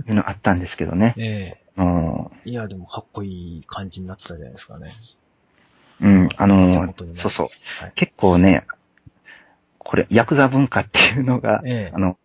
[0.00, 1.14] っていうのあったんですけどね。
[1.18, 2.50] え、えうんえ。
[2.50, 4.94] いやでもかっこいい感じになってたじゃないですかね。
[6.00, 7.48] うん、あ手の元にねそうそう。
[7.82, 8.66] はい結構ね、
[9.78, 12.18] これ、ヤクザ文化っていうのが、ええあの、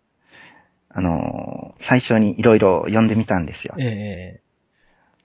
[0.90, 3.76] あの、最初にいろいろ読んでみたんですよ。
[3.78, 4.41] ええ、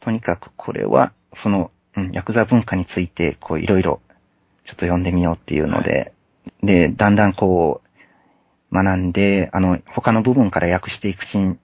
[0.06, 4.00] とにかくこれは、その、うん、ヤクザ文化について、こう、いろいろ、
[4.64, 6.12] ちょっと読んでみようっていうので、
[6.62, 7.82] で、だんだんこ
[8.70, 11.58] う、学んで、あの、他の部分から訳していくうちに、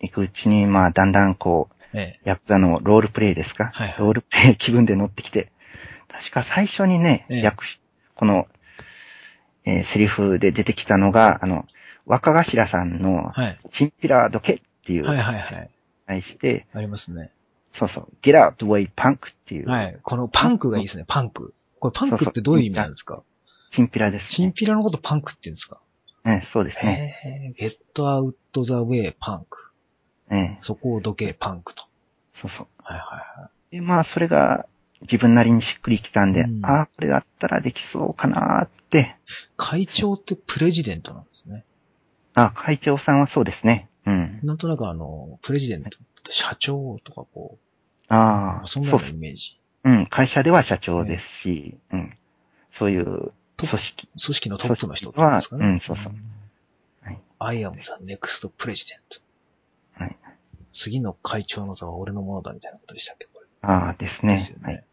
[0.00, 2.28] いくうちに、まあ、だんだんこう、ええ。
[2.28, 5.50] ヤクザのロールプレイですか、はいはいロールプレイ 気分で乗ってきて、
[6.08, 7.80] 確か最初にね、ええ訳し、
[8.14, 8.46] この、
[9.64, 11.64] えーセリフで出てきたのが、あの、
[12.04, 13.58] 若頭さんの、はい。
[13.78, 15.70] チンピラどけっていう、はいはいはい。
[16.06, 17.30] 対して、ありますね。
[17.78, 19.98] そうそう、get out the way punk っていう、はい。
[20.02, 21.54] このパンクがいいですね、パンク。
[21.78, 23.22] これパンクってどういう意味なんですか？
[23.74, 24.52] チンピラですチンね。
[24.54, 25.80] ピラのことパンクって言うんですか？
[26.26, 27.54] ええそうですね。
[27.58, 29.58] へえ、get out the way パンク。
[30.30, 31.82] ええそこをどけパンクと。
[32.42, 32.66] そうそう。
[32.82, 33.04] はいは
[33.38, 33.50] いはい。
[33.76, 34.66] で、まあ、それが
[35.02, 39.16] 自分なりにしっくりきたんで、うんああ、これだったらできそうかなーって、
[39.56, 41.64] 会長ってプレジデントなんですね。
[42.34, 43.89] あ、会長さんはそうですね。
[44.06, 44.40] うん。
[44.42, 45.90] なんとなくあの、プレジデント
[46.30, 47.58] 社長とかこ
[48.08, 49.40] ああう、、そんなそうようなイメージ。
[49.84, 52.16] うん、会社では社長ですし、うん。
[52.78, 53.32] そういう組
[53.68, 54.08] 織。
[54.24, 55.66] 組織のトップの人ですかね。
[55.66, 56.14] うんそうそう
[57.02, 58.76] はい I am the next president.
[59.98, 60.16] はい。
[60.84, 63.26] 次の会長の座は俺のものだみたいなことでしたっけ？
[63.32, 63.46] これ。
[63.62, 64.58] ああ、ですですねよ。
[64.58, 64.62] ね。
[64.62, 64.84] はい。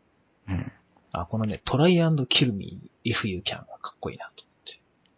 [0.50, 0.72] うん。
[1.12, 4.44] あ、このね、try and kill me if you can がかっこいいなと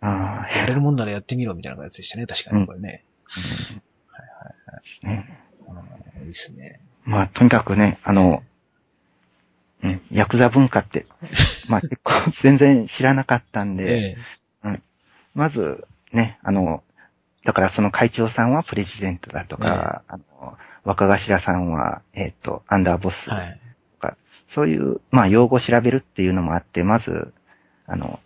[0.02, 0.58] ああ、思って。
[0.58, 2.26] やれるもんならやってみろみたいなやつでしたね。
[2.26, 3.04] 確かにこれね。
[5.04, 5.10] うん。
[5.10, 5.40] ね。
[5.68, 6.28] うん。
[6.28, 6.80] いいですね。
[7.06, 8.44] まあ、とにかくね、あの、
[9.82, 11.06] うん、ヤクザ文化って、
[11.70, 12.12] まあ結構
[12.44, 14.18] 全然知らなかったんで、え
[14.66, 14.82] え。
[15.34, 16.84] まず、ね、あの、
[17.46, 23.60] だからその会長さんはプレジデントだとか、あの、若頭さんは、えっ、と、アンダーボスとか、はい。
[24.56, 27.34] そういう、まあ、用語を調べるっていうのもあって、まず、
[27.86, 28.20] あの、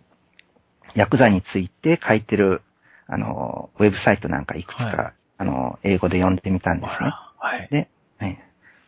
[0.94, 2.62] ヤクザについて書いてる、
[3.06, 7.10] あの、ウェブサイトなんかいくつか、はあの、英語で読んでみたんですね。
[7.38, 7.68] はい。
[7.70, 7.88] で、
[8.18, 8.38] はい。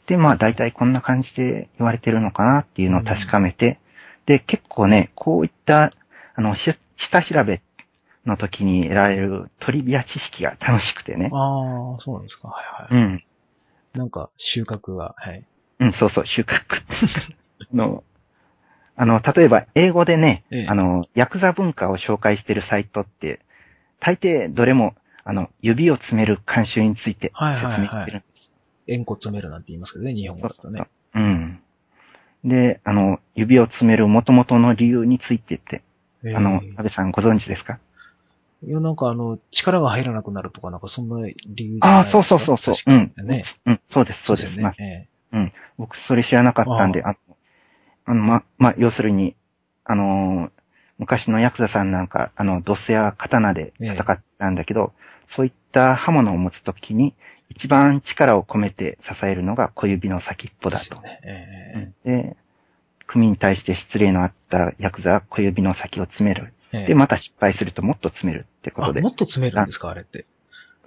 [0.07, 3.79] で、まあ、大体こんな感じで言われてるのかなっていうのを確かめて、
[4.27, 5.93] で、結構ね、こういった、
[6.35, 6.61] あの、し
[7.11, 7.61] 下調べ
[8.25, 11.31] の時に得られるトリビア知識が楽しくてね。
[11.33, 12.49] ああ、そうなんですか。
[12.49, 13.05] はいはい。
[13.05, 13.25] うん。
[13.95, 15.45] なんか、収穫が、はい。
[15.81, 16.47] うん、そうそう、収穫。
[17.73, 18.05] あの、
[18.97, 23.41] あの、例えば、英語でね、ええあの、ヤクザ文化を紹介してるサイトって、
[24.01, 28.51] 大抵どれも、あの、指を詰める慣習について説はいはいはい明してるんです。
[28.89, 30.87] 円骨詰めるなんて言いますけどね、日本語だとね。
[31.15, 31.61] うん。
[32.45, 35.83] で、あの、指を詰める元々の理由についてって、
[36.25, 37.79] ええあの、安倍さんご存知ですか？
[38.63, 42.75] いや、なんかあの、力が入らなくなるとか、なんかそんな理由ああ、そうそうそうそう。
[42.75, 43.13] う確ん。
[43.67, 44.59] うん、そうです、そうです。
[44.61, 45.09] まあよね。
[45.77, 47.15] 僕、それ知らなかったんで、あ
[48.07, 49.35] あの、ま、まあ、要するに、
[49.85, 50.56] あのー
[50.99, 54.93] 昔のヤクザさんなんか、あの、ドスや刀で戦ってたんだけど、
[55.37, 57.15] そういった刃物を持つときに、
[57.51, 61.01] 一番力を込めて支えるのが小指の先っぽだと。
[61.01, 61.21] ね。
[61.25, 62.37] えで、
[63.07, 66.53] 組に対して失礼のあったヤクザは小指の先を詰める。
[66.73, 69.09] で、また失敗するともっと詰めるってことであも。
[69.11, 70.27] っと詰めるんですか、あれって。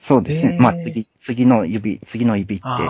[0.08, 0.56] そうですね。
[0.56, 2.66] えーまあ、次、次の指、次の指って。
[2.66, 2.90] 詰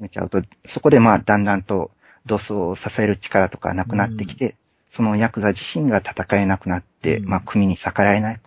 [0.00, 0.42] めちゃうと、
[0.74, 1.90] そこでまあ、だんだんと、
[2.26, 4.56] ドスを支える力とかなくなってきて、
[4.98, 8.40] そのヤクザ自身が戦えなくなって、うんまあ、組に逆らえない、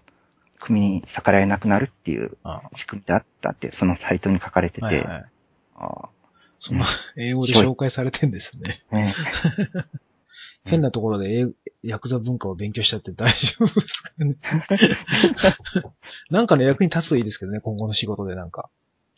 [0.60, 5.26] 組に逆らえなくなるっていうあ仕組みだったって、そのサイトに書かれてて、はいはい。
[5.78, 6.10] あ
[6.60, 6.86] その、
[7.16, 8.84] 英語で紹介されてんですね。
[8.92, 9.16] ーね
[10.66, 11.48] 変なところで英
[11.84, 14.36] ヤクザ文化を勉強しちゃって大丈夫ですかね。
[16.30, 18.70] なんかの役に立つといいですけどね、今後の仕事でなんか。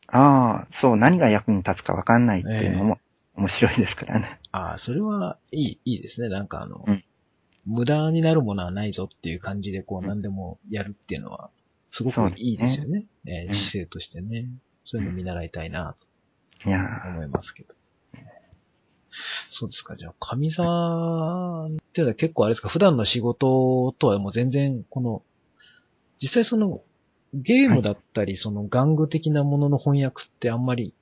[0.07, 2.99] ああ、そう、何が役に立つかわかんないっていうのも
[3.35, 4.39] 面白いですからね。
[4.51, 6.29] ああ、それはいい、いいですね。
[6.29, 7.03] なんかあの、うん
[7.65, 11.49] 無駄になるものはないぞっていう感じでこう何でもやるっていうのは、
[11.91, 13.05] すごくいいですよね。
[13.25, 14.47] えーうん姿勢としてね。
[14.85, 15.95] そういうの見習いたいな
[16.61, 17.73] と思いますけど。
[19.57, 19.95] そうですか。
[19.95, 25.23] じゃあ、神沢っていうのは結構あれですか、普段の仕事とはもう全然、この、
[26.21, 26.81] 実際その、
[27.33, 30.93] ゲームだったり、その玩具的なものの翻訳ってあんまり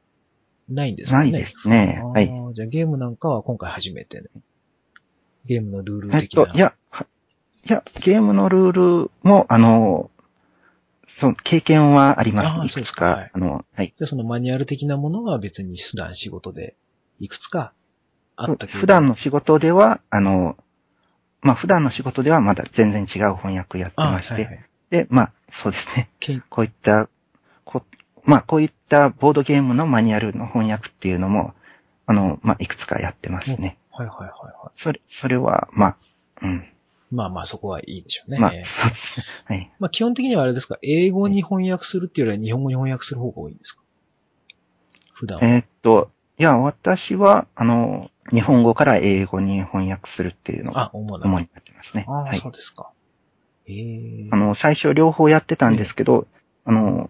[0.69, 1.32] ないんですかね？
[1.32, 2.02] ないですね。
[2.04, 2.30] はい。
[2.54, 4.28] じゃあゲームなんかは今回初めてね。
[5.45, 6.45] ゲームのルールえっ的な。
[6.45, 7.06] と、いや、は
[7.65, 8.71] いや、ゲームのルー
[9.04, 10.10] ルも、あの、
[11.19, 12.80] そう、経験はあります。
[12.80, 13.93] いくつかはいか、あの、はい。
[13.99, 16.75] で、そのマニュアル的なものは別に普段仕事で
[17.19, 17.73] いくつか
[18.36, 18.80] あったけど。
[18.80, 20.58] 普段の仕事では、あの、
[21.41, 25.77] まあ、普段の仕事ではまだ全然違う翻訳やってまして、はいはいで、まあ、そうで
[26.19, 26.43] すね。
[26.49, 27.10] こういった、
[27.63, 27.82] こ
[28.25, 31.54] まあ、こういったボードゲームのマニュアルの翻訳っていうのも、
[32.06, 33.77] あの、まあ、いくつかやってますね。
[33.91, 35.97] はいはいはいはそれ、それは、まあ、
[36.43, 36.58] うん。
[37.12, 37.13] い。
[37.13, 38.39] まあまあそこはいいでしょうね。
[38.39, 38.51] まあ。
[38.51, 39.71] はい。
[39.80, 43.82] まあ基本的にはあれですか、英語に翻訳するっていうよりは日本語に翻訳する方が多いんですか？
[45.13, 45.45] 普段は。
[45.45, 52.06] えーっと、いや、私は、あの、日本語から英語に翻訳するっていうのがあ、主になってますね。
[52.08, 52.51] ああ、はいそう。
[52.51, 52.91] ですか。
[53.67, 56.27] ええあの、最初両方やってたんですけど、
[56.65, 57.10] あの、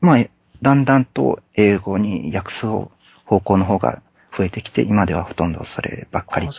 [0.00, 0.26] まあ、
[0.60, 2.90] だんだんと英語に訳す方
[3.24, 4.02] 方向の方が
[4.38, 6.58] 増えてきて、今ではほとんどそればっかりって。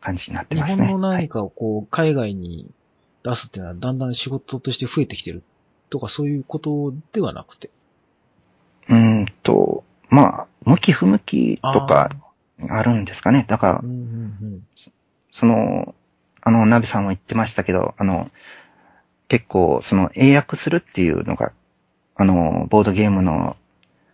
[0.00, 0.86] 感じになって日ますね。
[0.86, 2.70] 本のはい何かをこう、海外に
[3.24, 5.42] 出すっていうのはだんだん仕事として増えてきてる
[5.90, 7.70] とかそういうことではなくて。
[8.88, 12.10] うーんと、まあ、向き不向きとか
[12.68, 13.46] あるんですかね。
[13.48, 13.96] だからうん、うんう
[14.56, 14.62] ん。
[15.32, 15.94] その、
[16.42, 18.30] あの、ナビさんも言ってましたけど、あの、
[19.28, 21.52] 結構、その、英訳するっていうのが、
[22.16, 23.56] あの、ボードゲームの、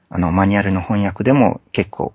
[0.09, 2.15] あの、マニュアルの翻訳でも結構、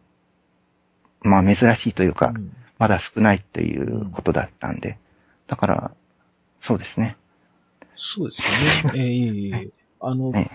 [1.25, 4.99] まあ、珍しいというか、うんまだ少ないということだったんで、
[5.47, 5.91] だから、
[6.67, 7.17] そうですね。
[8.17, 8.93] そうですよね。
[8.99, 9.69] ええいえいえ
[10.01, 10.51] あの、はい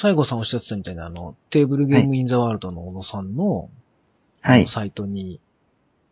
[0.00, 3.68] 西郷さんおっしゃってたみたいな、あの、テーブルゲームインザワールドの小野さんの、
[4.42, 4.68] はい。
[4.68, 5.40] サイトに、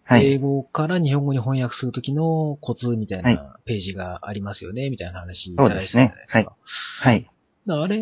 [0.03, 0.27] はい。
[0.27, 6.57] 英語から日本語に翻訳するときのコツみたいはいなページがありますよね、みたいな話いただいてたじゃないですか。
[7.01, 7.31] はい。
[7.67, 8.01] だからあれ、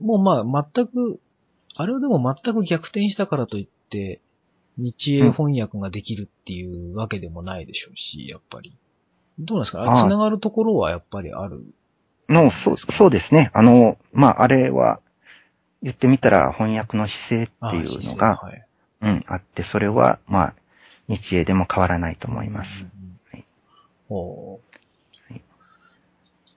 [0.00, 1.20] もうまあ全く、
[1.74, 4.22] あれをでも全く逆転したからといって、
[4.76, 8.76] 日英翻訳ができるっていうわけでもないでしょうし、やっぱり。
[9.38, 9.82] どうなんですか？
[9.82, 10.02] あはい。
[10.04, 11.64] 繋がるところはやっぱりある？
[12.28, 13.50] の、そう、そうですね。
[13.54, 15.00] あの、まあ、あれは、
[15.82, 18.66] 言ってみたら翻訳の姿勢っていうのが、あはい。
[19.02, 20.54] うん、あって、それは、まあ、
[21.08, 22.68] 日英でも変わらないと思います。
[22.70, 24.52] うんうんうん。
[24.52, 25.42] はい。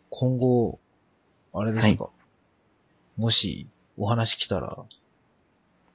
[0.10, 0.80] 今後、
[1.54, 2.10] あれですか、
[3.18, 4.78] もしお話来たら、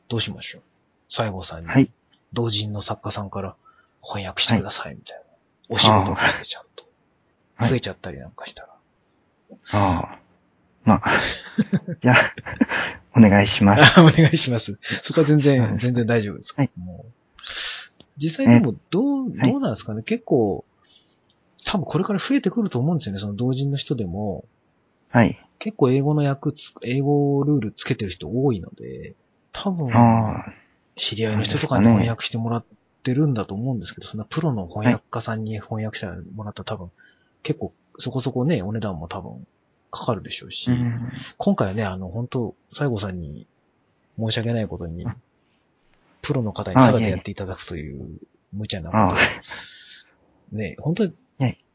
[0.09, 0.63] どうしましょう？
[1.09, 1.91] 西郷さんに、はい。
[2.33, 3.57] 同人の作家さんから
[4.03, 5.23] 翻訳してくださいみたいな。
[5.68, 6.83] お仕事としてちゃんと。
[6.83, 8.68] はい増えちゃったりなんかしたら。
[9.71, 10.18] ああ。
[10.85, 11.21] まあ、
[12.03, 12.35] じゃあ、
[13.16, 14.01] お願いします。
[14.01, 14.79] あ お願いします。
[15.05, 16.53] そこは全は然、い全然大丈夫です。
[16.57, 17.12] はいもう
[18.18, 20.64] 実際でも、どう、はいどうなんですかね、結構、
[21.64, 24.45] 多分これから増えてくると思うんですよね、その同人の人でも。
[25.11, 25.38] はい。
[25.59, 29.14] 結構英語の訳つ、英語ルールつけてる人多いので、
[29.53, 30.45] 多分、ああ、
[30.96, 32.64] 知り合いの人とかに翻訳してもらっ
[33.05, 36.90] てるんだと思うんですけど、そんなプロの翻訳家さんに翻訳してもらったら多分、
[37.42, 39.46] 結構そこそこね、お値段も多分
[39.90, 41.12] かかるでしょうし、うん。
[41.38, 43.46] 今回はね、あの、本当西郷さんに
[44.18, 45.14] 申し訳ないことにうん、
[46.22, 48.18] プロの方にタダあいえいえでやっていただくという
[48.52, 48.96] 無茶なこ
[50.50, 51.16] とをね、本当にはい、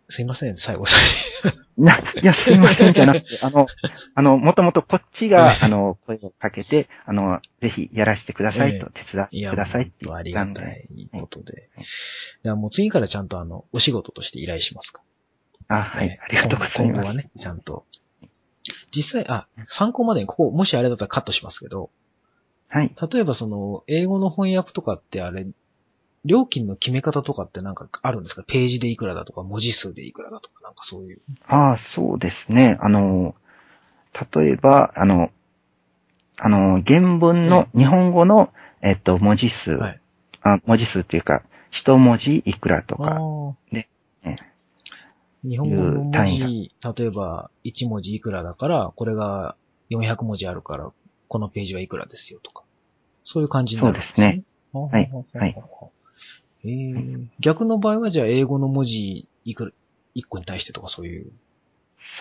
[0.10, 3.68] すいません、西郷さんいや、いや、すいませんじゃなくて、 あの、
[4.16, 10.60] あの、もともとこっちが、あの、声をかけて、あの、ぜひやらせてくださいと、手伝ってくださいって言ったんで。
[10.60, 11.70] がたいことで。
[11.76, 11.86] はい
[12.44, 15.02] いや、もう次からちゃんとあの、お仕事として依頼しますか
[15.68, 16.82] あ、はいね、ありがとうございます。
[16.82, 17.86] 今後はね、ちゃんと。
[18.96, 21.90] 実際、あ、参考までに、ここ、もしあれだったらカットしますけど、
[22.70, 22.96] はい。
[23.12, 25.46] 例えばその、英語の翻訳とかってあれ、
[26.26, 28.44] 料金の決め方とかってなんかあるんですか？
[28.44, 31.22] ページでいくらだとか、文字数でいくらだとか、なんかそういう。
[31.48, 32.78] ああ、そうですね。
[32.82, 33.36] あの、
[34.34, 35.30] 例えば、あの、
[36.38, 38.52] あの、原文の、日本語の、
[38.82, 40.02] えっと、文字数、はい。
[40.42, 43.90] あ文字数っていうか、一文字いくらとか、あーで
[44.24, 44.36] え
[45.44, 49.56] 日本語の文例えば1文字いくらだから、これが
[49.90, 50.92] 400文字あるから、
[51.28, 52.64] このページはいくらですよとか。
[53.26, 54.44] そういう感じになるんですね。
[54.74, 55.56] そうはいはい。
[56.64, 59.72] えー、逆の場合はじゃあ英語の文字いくら、
[60.16, 61.32] 1個に対してとかそういう。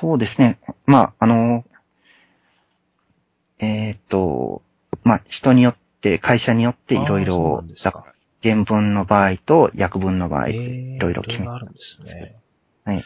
[0.00, 0.58] そうですね。
[0.86, 1.64] まあ、あの、
[3.58, 4.62] えーっと、
[5.04, 7.64] まあ、人によって、会社によっていろいろ
[8.42, 12.36] 原文の場合と訳文の場合、えいろいろ決めあるんですね。
[12.84, 12.98] はい。
[12.98, 13.02] い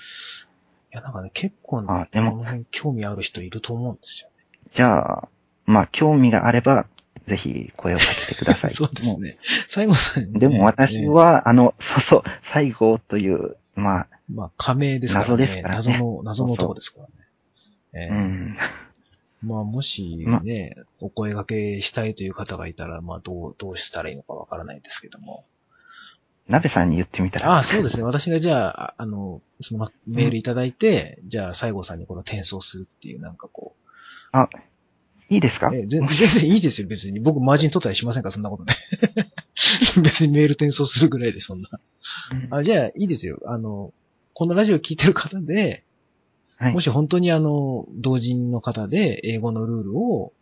[0.91, 4.35] や、なんかね、結構ね、あでも興味ある人いると思うんですよね。
[4.77, 5.29] じゃあ、
[5.67, 6.87] まあ、興味があれば、
[7.31, 8.75] ぜひ声をかけてください。
[8.77, 9.39] そうですね。
[9.69, 15.31] 最後さんにね、でも私ね、は、あの、そうそう、西郷という、まあ、まあ、仮名ですからね。
[15.31, 17.13] 謎ですからね謎の、謎のとこですからね。
[17.93, 18.57] ええうん、
[19.43, 25.45] まあ、もしまね、お声掛けしたいという方がいたら、まあ、どう、どうしたらいいのかわからないですけども。
[26.49, 27.53] 鍋さんに言ってみたら。
[27.53, 28.03] ああ、そうですね。
[28.03, 33.77] 私がじゃあ、ああの、そのメールいただいて、じゃあ、西郷さんにこの転送するっていう、なんかこ
[35.31, 35.69] いいですか？
[35.71, 35.75] う。
[35.77, 37.21] え全全然いいですよ、別に。
[37.21, 38.77] 僕、マージン取ったりしませんから、そんなことね。
[40.03, 41.69] 別にメール転送するぐらいで、そんな。
[42.33, 43.39] うんあ、じゃあ、いいですよ。
[43.47, 43.93] あの、
[44.35, 45.85] このラジオ聞いてる方で、
[46.57, 50.33] はいもし本当にあの、同人の方で英語のルールを、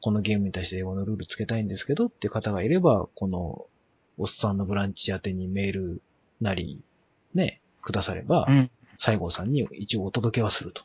[0.00, 3.66] このゲームに対して英語のルールつけたいんですけどっていう方がいれば、この、
[4.18, 6.02] おっさんのブランチ宛てにメール
[6.40, 6.80] なり、
[7.34, 8.70] ね、くださればう、ん。
[9.04, 10.82] 西郷さんに一応お届けはすると。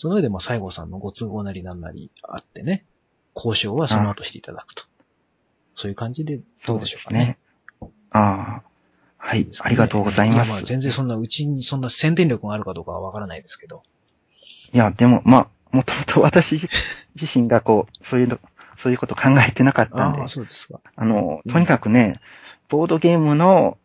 [0.00, 2.86] その上で、まあ、西郷さんのご都合なりなんなりあってね、
[3.36, 4.82] 交渉はその後していただくと。
[5.76, 7.38] そういう感じでどうでしょうかね。
[8.10, 8.62] ああ。
[9.18, 10.48] はい、ありがとうございます。
[10.48, 13.82] や、まあ、全然そんな、うちにそんな宣伝力があるかどうかはわからないですけど。
[14.72, 18.38] いや、でも、まあ、もともと私自身がこう、そういうの、
[18.82, 20.80] そういうこと考えてなかったんでああ、、そうですか。
[20.96, 22.20] あの、とにかくね、
[22.70, 23.76] ボードゲームの、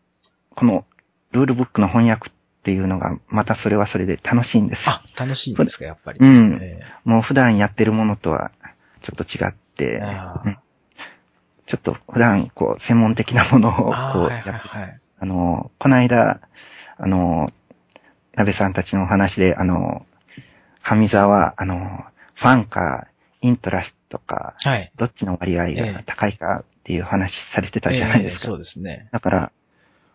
[0.55, 0.85] この、
[1.33, 2.33] ルールブックの翻訳っ
[2.65, 4.83] ていうのが、またそれはそれで楽しいんですよ。
[4.87, 6.19] あ、楽しいんですか、やっぱり。
[6.19, 8.51] うんえもう普段やってるものとは、
[9.03, 10.01] ちょっと違って、
[10.45, 10.57] うん
[11.67, 14.99] ちょっと普段、こう、専門的なものを、こう、えああ、はいはいやってはい。
[15.19, 16.39] あの、この間、
[16.97, 17.51] あの、
[18.37, 20.05] 矢部さんたちのお話で、あの、
[20.83, 22.05] 上座は、あの、
[22.35, 23.07] ファンか、
[23.41, 24.91] イントラストか、はい。
[24.97, 28.41] どっちの割合が高いかっていう話されてたじゃないですか。
[28.43, 29.09] ええそうですね。
[29.11, 29.51] だから、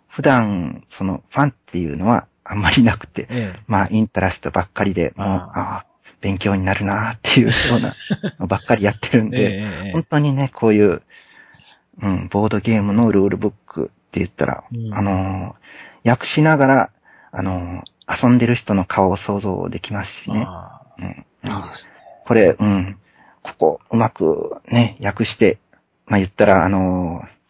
[0.09, 3.63] 普段、その、ファンっていうのはあんまりなくて、ええ。
[3.69, 5.87] まあ、インタラストばっかりで、もう、あああ、
[6.21, 7.95] 勉強になるなっていうような
[8.41, 11.03] のばっかりやってるんええで、ええ本当にね、こういう、
[12.03, 16.91] うん、ボードゲームのルールブックって言ったら、うんあのー、訳しながら、
[17.31, 20.45] あのー、遊んでる人の顔を想像できますしね。
[20.47, 21.91] あうん、あ、いいですね。
[22.27, 22.97] これ、うん、
[23.43, 25.59] ここ、うまくね、訳して、
[26.07, 27.41] まあ言ったら、あのー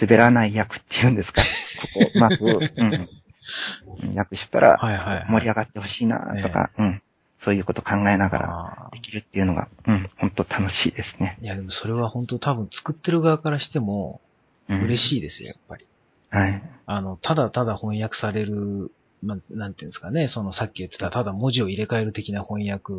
[0.00, 1.42] 滑らない役っていうんですか。
[1.94, 2.44] ここ、うまく、
[2.76, 3.08] うん、うん
[4.16, 4.78] 訳したら。
[5.28, 7.02] 盛り上がってほしいなとか、うん、
[7.44, 11.38] そういうこと考えながらできるっていうのが、うん、本当楽しいですね。
[11.42, 14.20] いや、でもそれは本当多分作ってる側からしても
[14.68, 14.98] うん、嬉い。
[14.98, 15.86] しいですよ、やっぱり。
[16.30, 16.62] はい。
[16.86, 18.92] あの、ただただ翻訳される、
[19.22, 22.92] まあ、なんていうんですかね、そのさっき言ってた、ただ文字を入れ替える的な翻訳、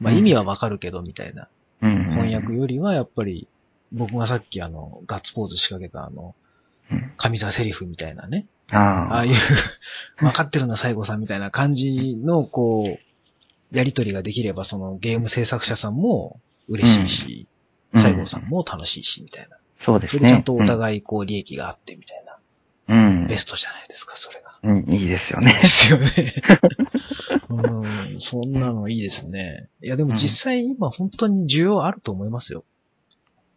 [0.00, 1.48] まあうん意味はわかるけど、みたいな
[1.82, 2.10] うん。
[2.10, 3.48] 翻訳よりは、やっぱり、
[3.92, 6.34] 僕がさっきあの、ガッツポーズ仕掛けたあの、
[6.90, 7.12] うん。
[7.16, 9.24] 上座セリフみたいなね、ああ。
[9.24, 9.34] いう、
[10.20, 12.98] 分かってるな、西郷さんみたいな感じの、こ
[13.72, 17.58] う、やりとりができれば、そのゲーム制作者さんも嬉しいし、うん
[17.90, 19.56] 西郷さんも楽しいし、みたいな。
[19.86, 20.18] そうですね。
[20.18, 22.28] それでちゃんとお互い、こう、利益があって、みたいな。
[22.88, 23.26] うん。
[23.28, 24.48] ベストじゃないですか、それが。
[24.62, 25.68] うん、いいですよねで。
[25.68, 26.34] すよね。
[27.48, 29.68] うん、そんなのいいですね。
[29.82, 32.64] いや、でも実際今本当に需要あると思いますよ。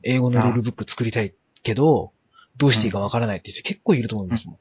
[0.03, 1.33] 英語のルールブック作りたい
[1.63, 2.11] けど、
[2.57, 4.57] どうしていいかわからないって人結構いると思いますもん。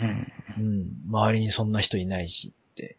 [0.00, 0.32] うん。
[0.58, 0.86] うん。
[1.08, 2.96] 周りにそんな人いないしって。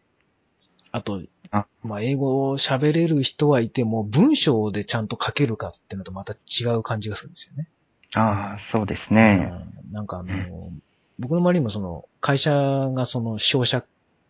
[0.92, 1.20] あと、
[1.50, 7.68] あまあ、英語を喋れる人はいても、文章でちゃんと書けるかってのとまた違う感じがするんですよね。
[8.14, 9.52] ああ、そうですね。
[9.88, 10.70] うんなんかあの、
[11.18, 13.84] 僕の周りにもその、会社がその、商社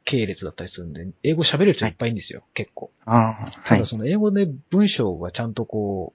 [0.04, 2.90] 系列だったりするんで、英語喋れる人いっぱいいるんですよ、結構。
[3.04, 3.86] ああ、はいただ。
[3.86, 6.12] その英語で文章がちゃんとこ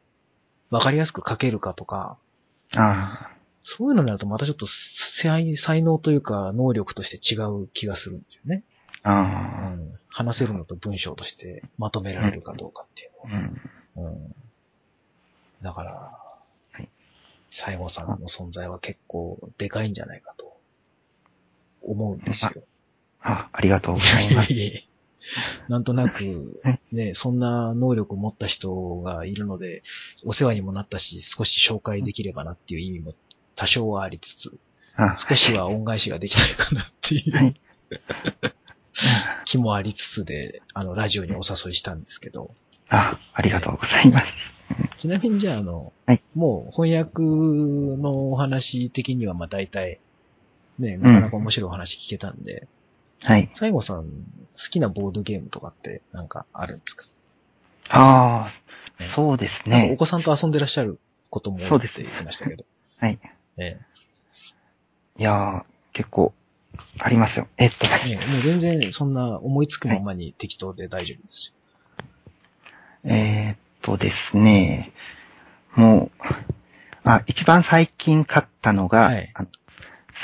[0.71, 2.17] う、わかりやすく書けるかとか、
[2.73, 3.31] あ
[3.64, 4.68] そういうのになるとまたちょっと
[5.22, 8.64] 才才能というか能力として違う気がするんですよね。
[9.03, 13.09] あ、うああ、ん、話せるのと文章としてまとめられるかどうかっていう
[13.97, 14.03] うん。
[14.03, 14.12] のは。
[14.12, 14.36] うん、
[15.64, 16.89] だから、はい
[17.53, 20.57] 西郷さんの存在は結構でかいんじゃないかと
[21.82, 22.64] 思うんですよ。
[23.22, 24.49] あ、ありがとうございます。
[25.68, 29.84] なんとなく、 ね、そんな能力を持った人がいるので、
[30.26, 33.14] お世話にもなったし、少し紹介できればなっていう意味も
[33.55, 34.59] 多少はありつつ、
[34.95, 37.55] あ少しは恩返しができないかなっていはいう
[39.45, 42.51] 気もありつつで、あの、ラジオにお誘いしたんですけど、
[42.89, 44.25] あ、ありがとうございます。
[45.01, 49.99] ちなみにじゃあ、あの、はいもう翻訳のお話的には、まあ大体、
[50.79, 52.67] ね、なかなか面白いお話聞けたんで、
[53.21, 53.51] はい。
[53.59, 54.09] 西郷さん、好
[54.71, 57.05] きなボードゲームとかってなんかあるんですか？
[57.89, 58.51] あ
[58.99, 59.91] ねあ、そうですね。
[59.93, 60.99] お子さんと遊んでらっしゃる
[61.29, 62.63] ことも多いって言ってましたけど。
[62.97, 63.19] はい。
[63.57, 63.79] え
[65.17, 66.33] いやー、結構、
[66.99, 67.47] ありますよ。
[67.57, 71.53] えっとえねもう全然そんな思いつくままに適当で大丈夫です
[73.03, 74.93] えーっとですね、
[75.75, 76.21] もう、
[77.03, 79.49] あ、一番最近買ったのが、はいあの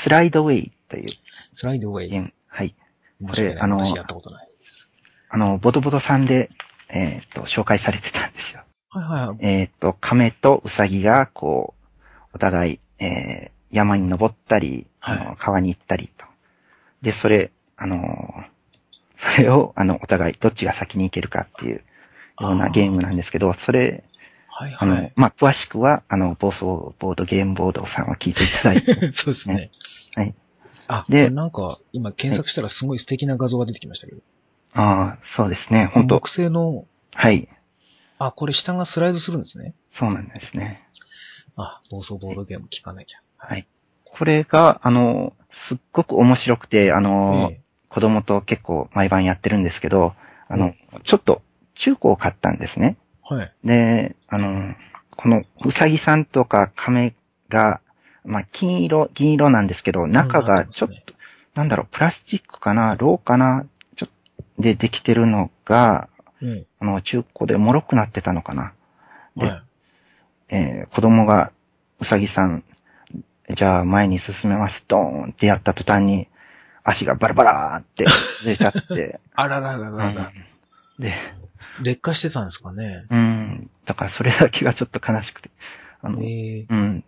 [0.04, 1.08] スライドウェイというよ。
[1.56, 2.10] スライドウェイ。
[2.10, 2.32] ゲーム。
[2.46, 2.74] はい。
[3.20, 3.58] 申し訳ない。
[3.58, 4.88] あの私やったことないです。
[5.30, 6.50] あの、ボトボトさんで、
[6.88, 8.62] えーっと、紹介されてたんですよ。
[8.90, 9.38] はいはいはい。
[9.60, 11.98] えーっと、亀とウサギが、こう、
[12.34, 16.24] お互い、えー山に登ったり、あのはい川に行ったりと。
[17.02, 18.58] で、それ、あのー
[19.36, 21.84] それを、あの、お互い、どっちが先に行けるかっていう
[22.40, 24.04] ようなゲームなんですけど、それ、
[24.48, 25.12] はいあの、はい。
[25.16, 29.70] まあ、詳しくは、あの、暴走ボードゲームボードさんを聞いていただいて、 そうですね。
[30.14, 30.34] はい。
[30.86, 34.22] あ、でで、なんか、今検索したらすごい素敵な画像が出てきましたけど。
[34.74, 37.48] ああ、そうですね、本当木製の、はい。
[38.18, 39.74] あ、これ下がスライドするんですね。
[39.98, 40.82] そうなんですね。
[41.62, 43.18] あ、暴走ボードゲーム聞かなきゃ。
[43.36, 43.66] はい。
[44.04, 45.32] これが、あの、
[45.68, 50.12] すっごく面白くて、あの、え子供と結構毎晩やってるんですけど、
[50.48, 51.42] あの、ちょっと
[51.84, 52.96] 中古を買ったんですね。
[53.30, 53.52] えはい。
[53.64, 54.74] で、あの、
[55.16, 57.14] このうさぎさんとか亀
[57.48, 57.80] が、
[58.24, 61.18] まあ、金色、銀色なんですけど、中がちょっと、うん
[61.58, 64.08] なんだろう、プラスチックかな、ローかな、ちょっ
[64.56, 66.08] と、でできてるのが、
[66.40, 68.74] えあの、中古で脆くなってたのかな。
[69.36, 69.62] で、はい。
[70.50, 71.52] えー子供が
[72.00, 72.64] うさぎさん、
[73.56, 76.28] じゃあ前に進めます、ドーンってやった途端に、
[76.84, 78.06] 足がバラバラーって
[78.44, 80.22] 出ちゃって、 あらららうらら。
[80.28, 80.32] ん
[80.98, 81.14] で、
[81.82, 83.06] 劣化してたんですかね。
[83.10, 85.50] うん、だからそれだけがちょっと悲しくて、
[86.02, 87.04] あの、ええうん、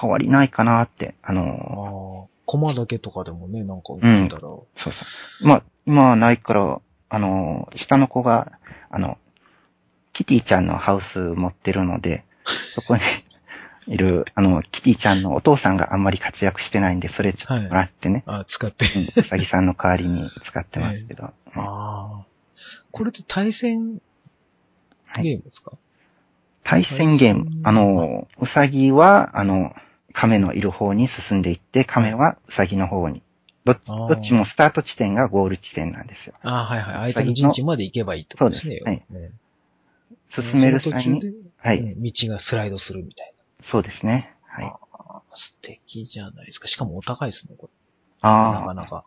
[0.00, 4.40] 変わりないかなって、ああの、あ、コマだけとかでもね、なんか売ってたら。
[4.40, 4.90] そうそ
[5.42, 5.46] う。
[5.46, 8.52] まあ、今はないから、あの、下の子が、
[8.90, 9.18] あの、
[10.12, 12.24] キティちゃんのハウス持ってるので、
[12.74, 13.02] そこに
[13.86, 18.86] いる、あの、キティちゃんのお父さんがあんまり活躍してないんで、それちょっともらってね、あ使って。
[19.16, 21.24] うさぎさんの代わりに使ってますけど。
[21.24, 21.26] う
[21.58, 22.26] んああ。
[22.92, 24.00] これって対戦
[25.06, 25.72] はいゲームですか、
[26.64, 27.50] 対戦ゲーム。
[27.64, 29.74] あの、うさぎは、あの、
[30.12, 33.22] 亀のいる方に進んでいって、亀はうさぎの方に。
[33.64, 36.34] どっあーどっちもスタート地点がゴール地点なんですよ。
[36.42, 37.12] ああ、はいはい。
[37.12, 38.80] 相手の陣地まで行けばいいってことですね。
[38.84, 39.30] そうですね
[40.34, 41.20] 進める際に、
[41.58, 43.34] はい、うん道がスライドするみたい
[43.70, 44.34] そうですね。
[44.46, 44.66] はな。
[44.68, 44.70] い。
[44.70, 44.76] あ
[45.18, 46.68] あ素敵じゃないですか。
[46.68, 47.72] しかもお高いですね、これ。
[48.22, 49.04] ああ、なかなか。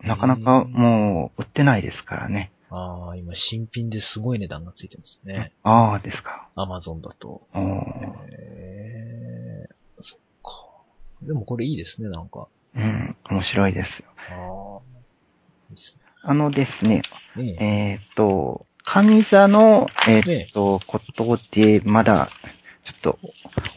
[0.00, 2.52] なかなかもう売ってないですからね。
[2.70, 5.52] ああ、今新品ですごい値段がついてますね。
[5.62, 6.48] ああ、ですか。
[6.56, 7.42] アマゾンだと。
[7.54, 7.60] おー
[8.28, 9.68] へえ、
[10.00, 11.26] そっか。
[11.26, 12.48] でもこれいいですね、なんか。
[12.74, 14.08] うん、面白いですよ。
[14.30, 15.00] ああ。
[15.70, 17.02] いいですあのですね、
[17.36, 17.42] ね。
[17.42, 22.30] ねええっ、と、上座の、えっ、ねと、ことで、まだ、
[23.02, 23.18] ちょっと、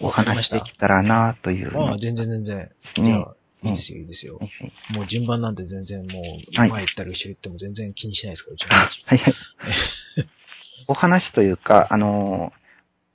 [0.01, 2.71] お話しできたらなというああ、の全然全然。
[3.03, 3.25] ね。
[3.63, 4.45] いいですよ、いいですよは。
[4.45, 9.33] いもう順番なんて全然もう、はい前行ったり後ろ行っても全然気にしないですから、うちはいはい。
[10.87, 12.53] お話というか、あの、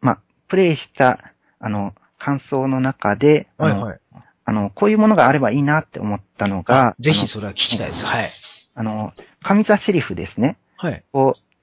[0.03, 0.18] まあ、
[0.49, 3.99] プレイした、あの、感想の中で、はいはい。
[4.47, 8.05] あのこういうものがあればいいなって思ったのが、ぜひそれは聞きたいです。
[8.05, 8.30] はい。
[8.74, 10.59] あの、上座セリフですね。
[10.76, 11.03] はい。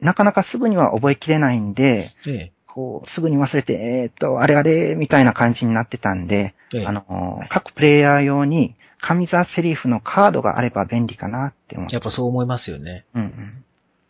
[0.02, 2.52] なかなかすぐには覚えきれないんで、ええ。
[2.74, 11.95] こう、すぐに忘れて、えーっと、あれあれ、みたいな感じになってたんで、ええあの、各プレイヤー用に、上座セリフのカードがあれば便利かなって思って。
[11.95, 13.06] やっぱそう思いますよね。
[13.14, 13.64] うんうん。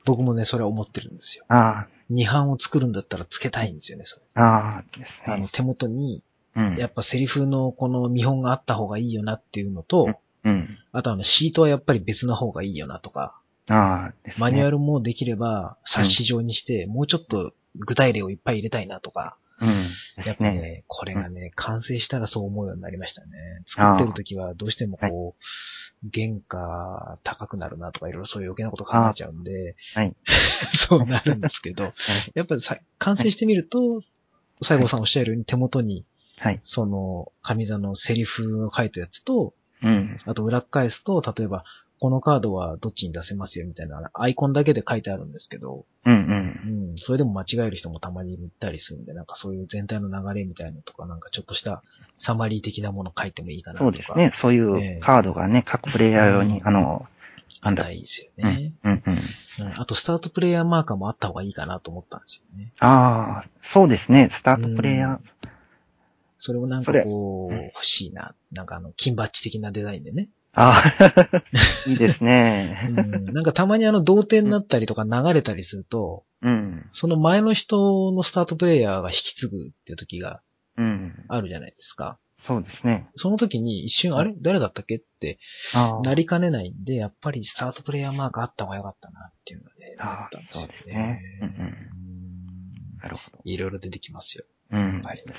[0.06, 1.46] 僕もね、それは思ってるんですよ。
[1.48, 4.22] あ二版を作るんだったらつけたいんですよね、それ。
[4.36, 5.34] あ、ああ、ですね。
[5.34, 6.24] あの、手元に、
[6.56, 6.76] うん。
[6.76, 10.08] やっぱセリフのこの見本があった方がいいよなっていうのと、
[10.44, 10.78] うん。
[10.92, 13.40] あとあの、シートはやっぱり別の方がいいよなとか、
[13.72, 14.36] ああ、ですね。
[14.38, 19.90] マニュアルもできれば冊子状にして、もうちょっと具体例をいっぱい入れたいなとか、うん。
[20.26, 23.28] やっぱね、これがね、完成したらそう思うようになりましたね。
[23.68, 30.16] 作ってる時はどうしてもこう、原価高くなるなとか、いろいろそういう余計なこと考えちゃうんで、はい。
[30.90, 31.94] そうなるんですけど、
[32.34, 34.02] やっぱりさ完成してみると、
[34.64, 36.06] 西郷さんおっしゃるように手元に、
[36.38, 36.62] はい。
[36.64, 39.54] その、上座のセリフを書いたやつと、
[39.84, 40.18] うん。
[40.26, 41.64] あと裏返すと、例えば、
[42.02, 46.16] このカードはどっちに出せますよみたいなアイコンだけで書いてあるんですけど、うんう。
[46.16, 51.84] うんん、それでも間違える人もたまにいたりするんで、なんかそういう全体の流れみたいなのとか、なんかちょっとした
[52.18, 53.92] サマリー的なもの書いてもいいかなとか。
[53.92, 54.34] そうですね。
[54.42, 57.06] そういうカードがね、各プレイヤー用に、あの、
[57.62, 58.74] あったらいいですようんね、。
[58.84, 59.14] うん、うん。
[59.68, 62.74] うんあと、スタートプレイヤーマーカーもあった方がいいかなと思ったんですよね。
[62.80, 63.46] ああ、
[63.76, 64.32] そうですね。
[64.40, 65.20] スタートプレイヤー。
[66.40, 68.34] それをなんかこう、うん欲しいな。
[68.52, 70.30] なんかあの、金バッジ的なデザインでね。
[70.54, 71.44] ああ、
[71.90, 72.88] いいですうね。
[72.90, 76.90] ん、なんかたまにあの、同点になったりとか流れたりすると、うん。
[76.94, 80.42] その前の人のスタートプレイヤーが引き継ぐっていう時が
[80.78, 81.26] うん。
[81.30, 82.18] あるじゃないですか。
[82.48, 83.08] そうですね。
[83.16, 84.34] その時に一瞬、あれ？
[84.42, 84.96] 誰だったっけ？
[84.98, 85.38] って
[85.74, 86.02] ああ。
[86.02, 93.40] なりかねないんで、やっぱりスタートプレイヤーマークあった方がよかったなっていうので、思ああったんですよそうですねうんうんうんなるほど。
[93.46, 94.44] いろいろ出てきますよ。
[94.72, 95.02] うん。
[95.02, 95.38] はいですね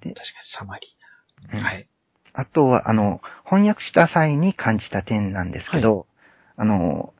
[0.00, 0.24] 確かに
[0.56, 1.68] サマリーうんな。
[1.68, 1.88] はい。
[2.32, 6.06] あとは、あの、翻訳した際に感じた点なんですけど、
[6.56, 7.12] あの、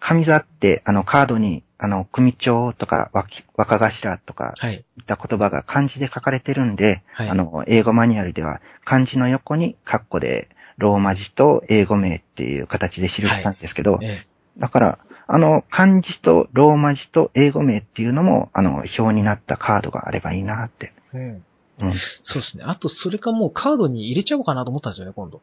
[0.00, 4.74] 上座って、あの、カードに、あの、組長とか若若頭とか、はい。
[4.74, 7.28] いった言葉が漢字で書かれてるんで、はい。
[7.28, 14.26] あの、英語マニュアルでは漢字の横にカッコでローマ字と英語名っていう形で記したんですけど、え
[14.58, 20.92] だから、あの、漢字とローマ字と英語名っていうのも、あの、表になったカードがあればいいなって。
[21.14, 21.44] えうん
[21.80, 21.94] うん。
[22.24, 22.64] そうですね。
[22.64, 25.40] あと、それかもうカードに入れちゃおうかなと思ったんですよね、今度。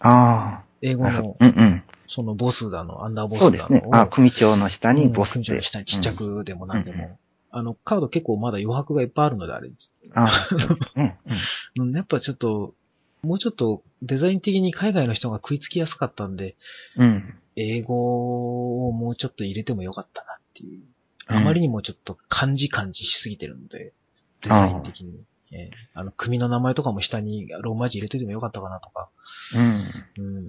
[0.00, 1.36] ああ、英語の。
[1.40, 1.84] うんうん。
[2.08, 3.80] そのボスだの、アンダーボそうですね。
[3.80, 3.96] スだのを。
[3.96, 7.18] あ、組長の下にボスうん組長の下にちっちゃくでも何でも。
[7.50, 9.68] あの、カード結構まだ余白がいっぱいあるので、あれ。
[9.68, 11.18] ですね。
[11.76, 12.74] うんうん、やっぱちょっと、
[13.22, 16.56] もうちょっとデザイン的に海外の人が食いつきやすかったんで、
[16.96, 17.34] うん。
[17.56, 20.78] 英語をもうちょっと入れてもよかったなっていう。
[20.78, 20.92] うん
[21.28, 23.92] あまりにもちょっと漢字漢字しすぎてるので、
[24.42, 25.24] デザイン的に。
[25.52, 29.08] えーあの、組の名前とかも下にローマ字入れといてもよかったかなとか。
[29.54, 29.92] うん。
[30.18, 30.46] うん。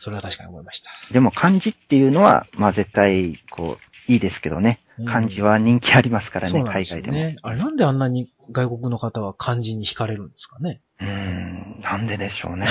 [0.00, 1.12] それは確かに思いました。
[1.12, 3.78] でも漢字っていうのは、まあ絶対、こ
[4.08, 4.80] う、いいですけどね。
[5.06, 7.14] 漢字は人気ありますからね、そうなん海外でも。
[7.14, 7.36] ね。
[7.42, 10.80] あれなんであんなに外国の方は漢字に惹かれるんですかね？
[11.00, 12.66] うーん、なんででしょうね。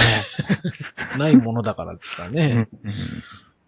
[1.19, 2.53] ないものだからですかうね。
[2.53, 2.67] ん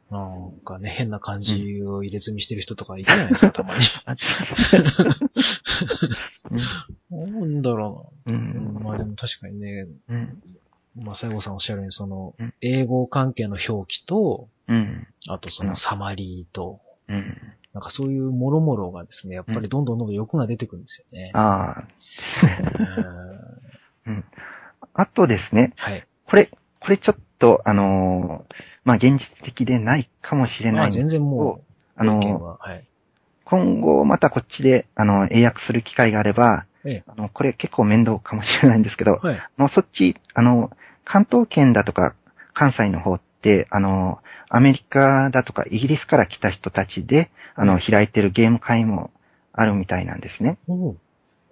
[0.10, 3.84] なんかね、変な漢字を入れ墨してる人とかいるじゃないですか、たまに。
[7.10, 8.40] なんだろううな。
[8.40, 8.84] ん。
[8.84, 10.44] まあでも確かにね、うん。
[10.96, 15.08] まあ、西郷さんおっしゃるように、そのうん、英語関係の表記と、うん。
[15.30, 17.38] あとそのサマリーと、うん。
[17.74, 21.32] なんかそういうもろもろがですね、やっぱりどんどんどんどん欲が出てくるんですよね。
[21.34, 21.84] あ
[24.08, 24.26] うん
[24.82, 24.88] あ。
[24.94, 26.08] あとですね、はい。
[26.26, 26.50] これ、
[26.82, 28.54] これちょっと、あのー
[28.84, 32.88] まあ、現実的でないかもしれまあないんです全然もう、あの意見は、はい。
[33.46, 39.38] 今後またこっちで、あの、英訳する機会があれば、ええあの、これ結構面倒かもしれないんですけど、はい。
[39.38, 40.72] あの、そっち、あの、
[41.04, 42.16] 関東圏だとか
[42.54, 44.20] 関西の方って、あの、
[44.50, 49.12] アメリカだとかイギリスから来た人たちで、あの、開いてるゲーム会も
[49.54, 50.58] あるみたいなんですね。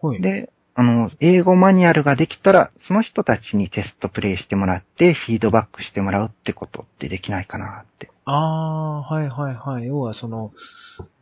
[0.02, 0.22] はい。
[0.22, 8.10] で、あの、英語マニュアルができたら、その人たちにテストプレイしてもらって、フィードバックしてもらうってことってできないかなって。
[8.26, 9.86] ああ、はいはいはい。
[9.86, 10.52] 要はその、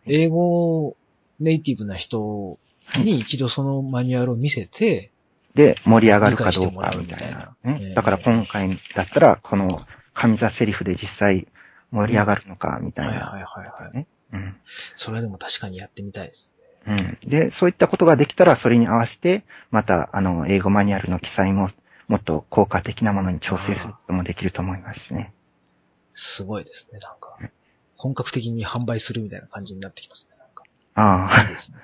[0.06, 0.96] 英語
[1.40, 2.58] ネイティブな人
[3.00, 5.12] に一度そのマニュアルを見せて、
[5.56, 7.58] で、盛り上がるかどうかみたいなな。
[7.66, 9.80] ええね、だから今回だったら、この
[10.14, 11.48] 上座セリフで実際
[11.92, 13.12] 盛り上がるのかみたいな。
[13.12, 13.94] はいはいはいはい。
[13.98, 14.56] ねうん
[14.98, 16.50] それでも確かにやってみたいです。
[16.88, 17.18] うん。
[17.30, 21.70] で、そういったことができたら、それに合わせて、また、あの、英語マニュアルの記載も、
[22.08, 25.34] もっと効果的なものに調整することもできると思いますしね。
[26.16, 27.38] すごいですね、なんか。
[27.96, 30.64] 本格的に販売するみたいな感じになってきますね、なんか。
[30.96, 31.78] あいいですね。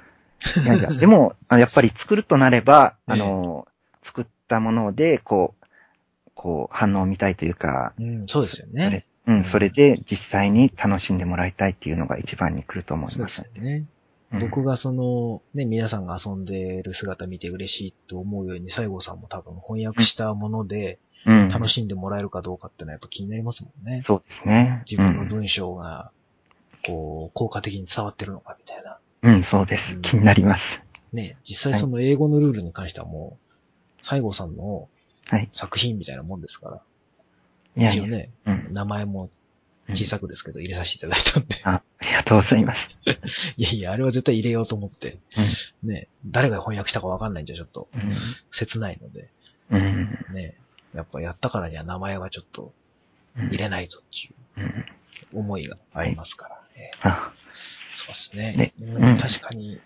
[0.56, 0.60] あ。
[0.62, 3.68] いやいや、でも、あやっぱり作るとなれば、ええあの、
[4.06, 5.66] 作ったもので、こう、
[6.36, 9.06] こう、反応を見たいというか、うん、そうですよね。
[9.28, 13.42] うん、それで実際に楽しんでもらいたいっていうのが一番に来ると思いそうでます。
[13.60, 13.86] ね。
[14.32, 21.50] うん僕がその、ね、皆さんが遊んでる姿見て嬉しいと思うように、西郷さんも多分翻訳したものでうん。
[21.50, 24.04] 楽しんでもらえるかどうかってのはやっぱ気になりますもんね。
[24.08, 24.84] そうですね。
[24.90, 26.12] 自分の文章が、
[26.86, 28.99] こう、効果的に伝わってるのかみたいな。
[29.24, 30.02] うん、うん、そうですうん。
[30.02, 30.62] 気になります。
[31.16, 33.38] ね、実際その英語のルールに関してはも
[34.02, 34.88] う、西郷さんの
[35.26, 35.50] はい。
[35.54, 36.82] 作品みたいなもんですか
[37.76, 38.74] ら、一応ね、うん。
[38.74, 39.30] 名前もうん
[39.96, 42.78] 小さくですけど入れさせていただいたんで、あ、ありがとうございます。
[43.58, 45.18] いやいや、あれは絶対入れようと思って、
[45.84, 45.90] うん。
[45.90, 48.16] ね、誰が翻訳したかわかんないんじゃちょっとうん。
[48.52, 49.30] 切ないので、
[49.72, 50.18] うん。
[50.34, 50.56] ね、
[50.94, 52.74] やっぱやったからには名前はちょっと
[53.38, 54.02] うん入れないとっ
[54.56, 54.86] ていう
[55.34, 57.34] 思いがありますから、えあ、
[58.14, 58.56] そうですね。
[58.56, 59.80] ねうんうん確かに、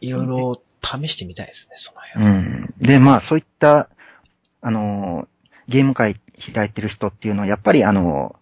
[0.00, 2.44] いろいろ試してみたいですね、そのう辺。
[2.64, 2.74] ん。
[2.80, 3.88] で、まあ、そういった、
[4.60, 5.28] あの、
[5.68, 6.20] ゲーム会
[6.54, 8.36] 開いてる人っていうのは、やっぱりあの、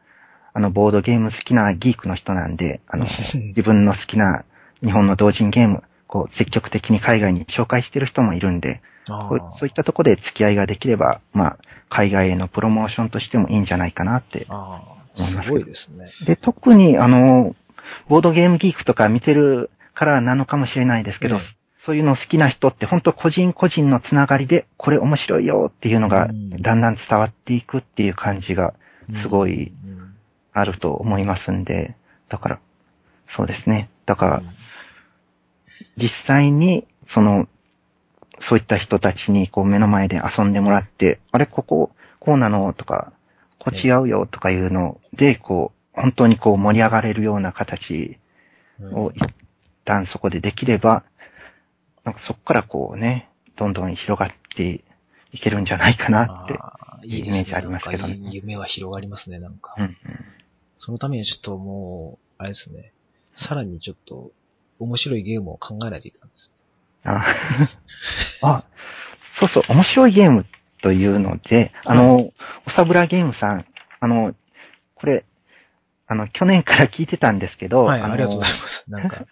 [0.53, 3.07] あの、ボードゲーム好きなギークの人なんで、あの、
[3.57, 4.45] 自分の好きな
[4.83, 11.59] 日本の同人ゲーム、こう、積極的に海外に紹介してる人もいるんで、そういったところで付き合いができれば、まあ、
[11.89, 14.47] 海外へのプロモーションとしてもいいんじゃないかなって。
[14.49, 14.81] あ
[15.17, 16.11] 思いますあ、すごいですね。
[16.27, 17.55] で、特に、あの、
[18.09, 21.43] ボードゲームギークとか見てるからなのかもしれないですけど、ええ。
[21.87, 26.51] そういうの好きな人って本当個人個人のつながりで、これ面白いよっていうのがうん。
[26.63, 28.75] だんだん伝わっていくっていう感じが
[29.23, 30.15] すごいうん。
[30.53, 31.97] あると思いますんで、
[32.29, 32.61] だから、
[33.37, 33.91] そうですね。
[34.07, 34.43] だから、
[35.97, 37.47] 実際に、その、
[38.49, 43.13] そういった人たちにこう目の前で遊んでもらって、あれ、ここ、こうなのとか、
[43.59, 48.19] こっち合うよとかいうので、こう、本当にこう盛り上がれるような形
[48.81, 49.23] うんを一
[49.85, 51.05] 旦そこでできれば、
[52.05, 54.85] なんかそこからこうね、どんどん広がって
[55.33, 57.07] いけるんじゃないかなって。
[57.07, 57.27] いい。
[57.27, 59.75] イメージありますけどねいい夢は広がりますね、なんか。
[59.77, 59.97] うんうん
[60.81, 62.93] そのためにちょっともう、あれですね。
[63.37, 64.33] さらにちょっと、
[64.79, 66.51] 面白いゲームを考えないといけないです。
[68.43, 68.65] あ、 あ、
[69.39, 70.47] そうそう、面白いゲーム
[70.83, 72.33] というので、あの、
[72.67, 73.67] おさぶらゲームさん、
[74.01, 74.35] あの、
[74.95, 75.27] これ、
[76.11, 78.85] あの、去年から聞いてたんですけど、はい、のありがとうございます。
[78.91, 79.27] なんか、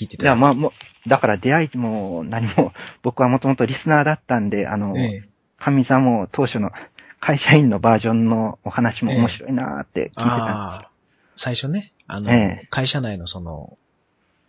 [0.00, 0.72] 聞いてたいや、まあ、も
[1.06, 2.72] う、だから出会いも何も、
[3.04, 5.28] 僕はもともとリスナーだったんで、あの、ええ
[5.60, 6.70] 神座も当初の
[7.18, 10.90] 会社員のバージョンのお話も面白いなーって聞いてたんああ、
[11.36, 13.76] 最初ね、あの、ええ会社内のその、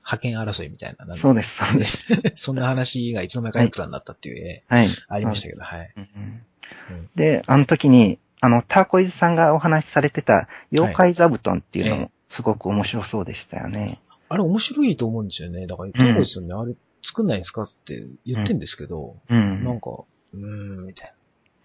[0.06, 2.38] 派遣争いみたいな、そうです、そうです。
[2.46, 4.90] そんな話がいつの間にかエクサになったっていう、ええはい。
[5.08, 5.94] ありましたけど、はい。
[5.98, 6.42] うん
[7.16, 14.02] で、あの時に、あの、ターコイズさんがお話しされてた、妖怪座布団っていうのえも、すごく面白そうでしたよね。
[14.30, 15.68] あれ面白いと思うんですよね。
[15.68, 19.64] だから、どこですよね、あれ作んないんですかって言ってんですけど、うん。
[19.64, 19.90] なんか、
[20.34, 21.14] うーん、みたい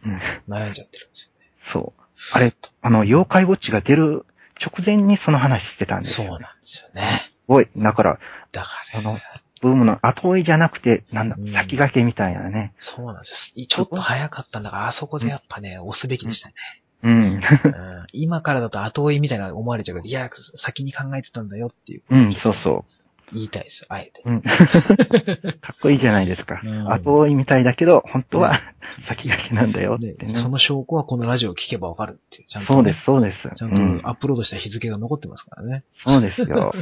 [0.04, 0.12] うん
[0.48, 0.66] な。
[0.66, 2.02] 悩んじゃってるんですそう。
[2.32, 4.24] あれ、あの、妖怪ウォッチが出る
[4.60, 6.08] 直前にその話してたんよね。
[6.08, 6.28] ですよ。
[6.28, 7.30] そうなんですよね。
[7.46, 7.68] ごい。
[7.76, 8.18] だから、
[8.52, 9.18] だから、あの、
[9.64, 12.74] ブームの後追いじゃなくて、なんだうん、先駆けみたいなね。
[12.78, 13.66] そうなんです。
[13.66, 16.54] ちょっと早かったんだから、あそこでやっぱね、押すべきでしたね。
[17.02, 17.12] うん。
[17.12, 17.40] うん
[18.12, 22.84] 今からだと後追いみたいな思われちゃうけど、いや、先に考えてたんだよっていう、うん、そうそ
[23.32, 24.22] 言いたいですよ、あえて。
[24.24, 24.30] う。
[24.30, 24.42] うん。
[24.44, 26.92] かっこいいじゃないですかうん。
[26.92, 28.60] 後追いみたいだけど、本当は
[29.08, 30.48] 先駆けなんだよっでてねそ。
[30.48, 32.48] の証拠はこのラジオを聞けばわかるっていう。
[32.48, 33.56] ちゃんとね、そうです、そうです。
[33.56, 35.84] ちゃんとアップロードした日付が残ってますからね。
[36.04, 36.72] そうですよ。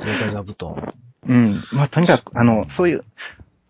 [0.00, 0.94] 妖怪座布団。
[1.26, 1.64] うん。
[1.72, 3.04] まあ、とにかく、あの、そういう、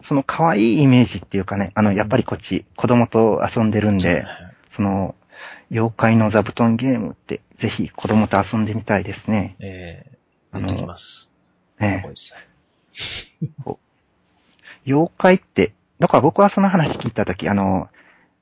[0.08, 4.24] その可愛いイメージっていうかね、あの、やっぱりこっち、子供と遊んでるんで、
[4.76, 5.14] その、
[5.70, 9.56] 妖怪の座布団ゲームって、ぜひ子供と遊んでみたいですね。
[9.60, 10.18] ええ
[10.52, 11.28] あの言ってきます。
[11.80, 12.20] ねこいつ
[14.86, 17.88] 妖怪って、だから僕はその話聞いたとき、あの、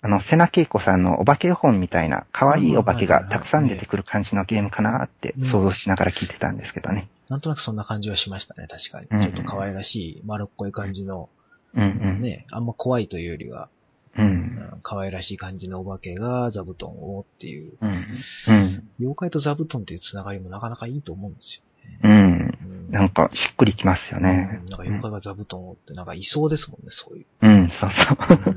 [0.02, 7.08] あの、瀬名恵子さんのお化け本みたいな、可愛いお化けがたくさん出てくる感じのゲームかなってうん想像しながら聞いてたんですけどね。
[7.32, 9.06] なんとなくそんな感じはしましたね、確かに。
[9.10, 11.30] うんちょっと可愛らしい、丸っこい感じの、
[11.74, 11.86] うんう
[12.18, 12.20] ん。
[12.20, 13.70] ね、あんま怖いというよりは、
[14.18, 14.20] う。
[14.20, 18.06] うんん可愛らしい感じのお化けが座布団をっていう、うん。
[18.48, 18.88] うん。
[19.00, 21.62] 妖怪と座布団っていうつながりもなかなかいいと思うんですよ。
[22.04, 22.12] うん。
[22.12, 24.68] うんなんか、しっくりきますよねうん。
[24.68, 27.26] なんか妖怪が座布団をってなんかいそうですもんね、そういう。
[27.40, 28.54] うん、そうそう。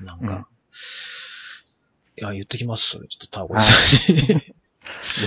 [0.00, 0.48] うんなんか、
[2.18, 3.06] いや、言っときます、それ。
[3.06, 3.70] ちょっとターゴはさ
[4.12, 4.26] んに。
[4.26, 4.42] ぜ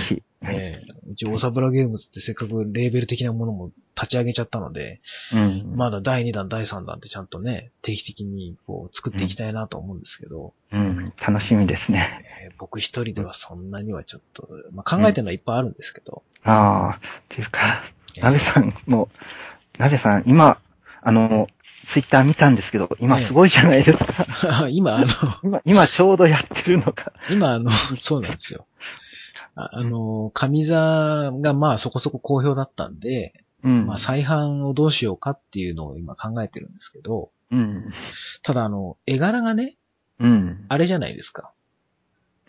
[0.08, 0.22] ひ。
[0.52, 5.00] ええうち、大サブラゲームズってせっかくレーベル的なものも立ち上げちゃったので、
[5.32, 5.72] うん。
[5.76, 12.24] まだ第2弾、第3弾ってちゃんとね、定期的にこう作っていきたいなと思うんですけど、うん、楽しみですね。
[12.42, 17.82] えー僕一人ではそんなにはちょっと、まあ、考えてるのはいっぱいあるんですけど、ああ、っていうか、
[18.16, 19.08] えーなべさんも、
[19.78, 20.58] なべさん、今、
[21.02, 21.48] あの、
[21.92, 24.68] ツイッター見たんですけど、今すごいじゃないですか。
[24.70, 25.06] 今、あの、
[25.42, 27.12] 今、今ちょうどやってるのが。
[27.30, 27.70] 今、あの、
[28.00, 28.66] そうなんですよ。
[29.56, 33.86] ああの、上座がまあそこそこ好評だったんで、うん。
[33.86, 37.92] まあ再販をどうしようかっていうのを今考えてるんですけど、うん。
[38.42, 39.76] ただあの、絵柄がね、
[40.20, 40.66] うん。
[40.68, 41.52] あれじゃないですか。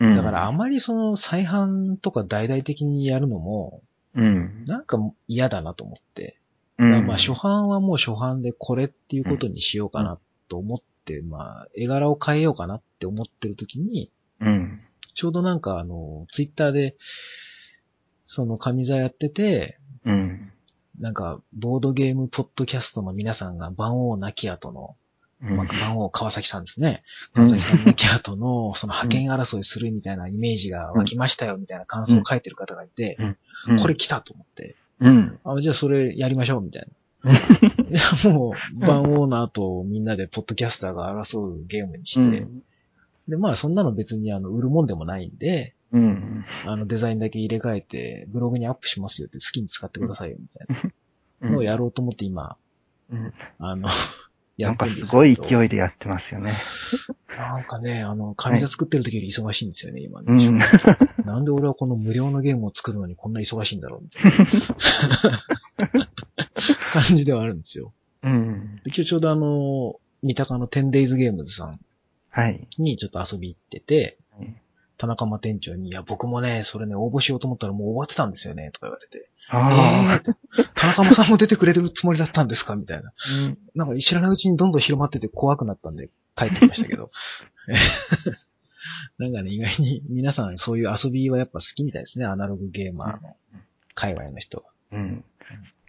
[0.00, 0.16] うん。
[0.16, 3.82] だからあまりその再販とか大々的にやるのも、
[4.14, 4.64] うん。
[4.66, 6.38] なんか嫌だなと思って。
[6.78, 7.06] うん。
[7.06, 14.80] まあ初版はもう初版でこれっていうことにしようかなと思って、まあ絵柄を変えようかなって思ってる時に、うん。
[15.18, 16.96] ちょうどなんかあの、ツイッターで、
[18.28, 20.52] その上座やってて、うん。
[21.00, 24.94] なんか、ボードゲームポッドキャストの皆さんが番王亡き後の、
[25.42, 27.02] うんまあ、番王川崎さんですね。
[27.34, 33.16] うん川崎さん亡き後の、その派遣争いするみたいなイメージが湧きましたよ、みたいな感想を書いてる方がいて、
[33.66, 35.40] うんこれ、来たと思って、うん。
[35.42, 36.86] あ、じゃあそれやりましょう、みたい
[37.24, 37.32] な。
[37.90, 42.62] いや、もう、番王の後、みんなでポッドキャスターが争うゲームにして、うん。
[43.28, 46.44] で、まあ、そんなの別にあの、売るもんでもないんで、うん。
[46.66, 50.92] あの、デザインだけ入れ替えて、ブログにアップしますよって好きに使ってくださいよ、みたい
[51.40, 52.56] な のをやろうと思って今、
[53.10, 53.32] うん。
[53.58, 53.88] あの、
[54.58, 55.36] やってるんですすごいい。
[55.36, 56.58] 勢いでやってますよね。
[57.28, 60.26] なんかね、あの、紙座作ってる時より忙しいんですよね、今ね。
[60.28, 60.58] うん。
[61.24, 64.24] なんで俺はこの無料のゲームを作るのにこんな忙しいんだろう、みたい
[65.86, 66.02] な
[66.92, 67.92] 感じではあるんですよ。
[68.24, 68.80] うん。
[68.84, 71.80] で今日ちょうどあの、三鷹の 10days ゲームズさん
[72.40, 72.68] はい。
[72.78, 74.54] にちょっと遊び行っててはい、
[74.96, 79.18] 田中間店長に、いや、僕もね、それね、応募しようと思ったらもう終わってたんですよね、とか言われて。
[79.18, 82.76] えあーって田中間さんも出てくれてるつもりだったんですか？
[82.76, 83.08] みたいな。
[83.08, 83.12] あ。
[83.32, 83.58] うん。
[83.74, 87.10] なんか知らないうちにどんどん広まってて怖くなったんで帰ってきましたけど。
[89.18, 93.36] なんかね、意外に皆さんそういう遊びはやっぱ好きみたいですね、アナログゲーマーの
[93.94, 94.64] 海外の人は。
[94.92, 95.24] うん。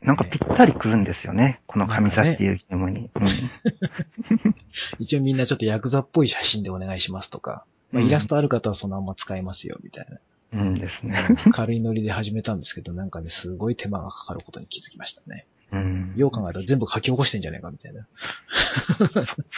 [0.02, 1.62] なんかぴったりくるんですよね。
[1.68, 3.10] この神座っていうゲームに。
[5.00, 10.20] 一応みんなちょっとヤクザっぽい写真でお願いしますとか、まあ、うんイラストある方はそのまま使えますよ、みたいな。
[10.54, 10.68] うん。
[10.68, 11.28] うんですね。
[11.52, 15.46] 軽いノリで始めたんですけど、なんかね、すごい手間がかかることに気づきましたね。
[15.72, 16.14] うん。
[16.16, 18.08] よう考えたら全部書き起こしてんじゃねえか、みたいな。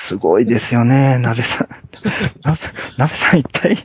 [0.10, 1.70] すごいですよね、なべさん。
[2.44, 2.58] な
[2.98, 3.84] なべさん一体、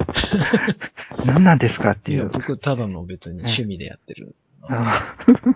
[1.26, 2.30] 何なんですかっていう。
[2.30, 4.34] 僕ただの別に趣味でやってる。
[4.68, 5.55] あえ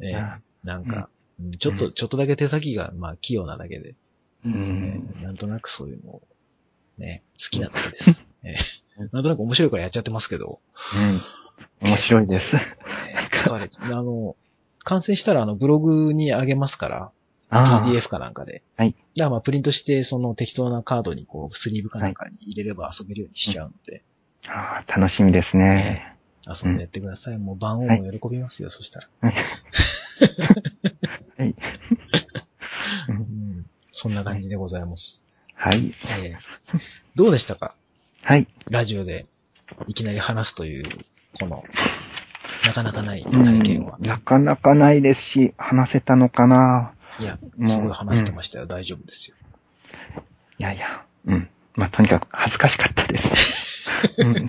[0.00, 1.20] え あなんか、うん
[1.58, 3.94] ちょっと、ちょっとだけ手先が、まあ、器用なだけで、う
[4.44, 5.14] えん。
[5.20, 6.22] えなんとなくそういうのを、
[6.98, 8.22] ね、好きなだけです。
[8.44, 8.56] え
[8.98, 10.60] え なんとなく面白いからやっちゃってますけど、
[10.94, 11.22] うん。
[11.80, 12.44] 面白いです。
[12.54, 12.58] え
[13.32, 14.36] え疲れあの、
[14.84, 17.12] 完成したらあの、ブログにあげますから、
[17.50, 18.62] PDF かなんかで。
[18.76, 18.92] はい。
[18.92, 24.04] だからまあ、プリントして、その適当なカードにこう、スリーブかなんかに入れれば遊べるようにしちゃうので、
[24.46, 26.16] ああ楽しみですね。
[26.46, 27.38] 遊んでやってください。
[27.38, 29.08] もう番王も喜びますよ、そしたら。
[29.22, 29.34] はい。
[33.08, 33.16] ううん
[33.60, 33.66] ん。
[33.92, 35.20] そんな感じでございます。
[35.54, 35.94] はい。
[36.08, 36.38] ええ
[37.16, 37.74] どうでしたか？
[38.22, 38.46] はい。
[38.70, 39.26] ラジオで
[39.88, 40.84] いきなり話すという、
[41.38, 41.64] この、
[42.64, 43.96] なかなかない体験は。
[43.98, 48.66] うんなかなかないですし、話せたのかないや、もうすごい話してましたよ。
[48.66, 49.36] 大丈夫ですよ。
[50.58, 51.48] いやいや、うん。
[51.74, 53.24] まあ、とにかく恥ずかしかったです。
[54.18, 54.48] う ん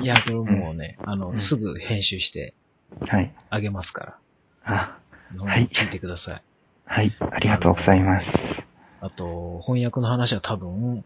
[0.00, 2.54] いや、これもうね、あの、うんすぐ編集して
[3.00, 3.34] はい。
[3.50, 4.18] あげますから。
[4.64, 4.98] あ、
[5.38, 6.42] はい聞いてください。
[6.86, 7.16] はい。
[7.20, 8.26] ありがとうございます。
[9.00, 11.04] あと、翻訳の話は多分、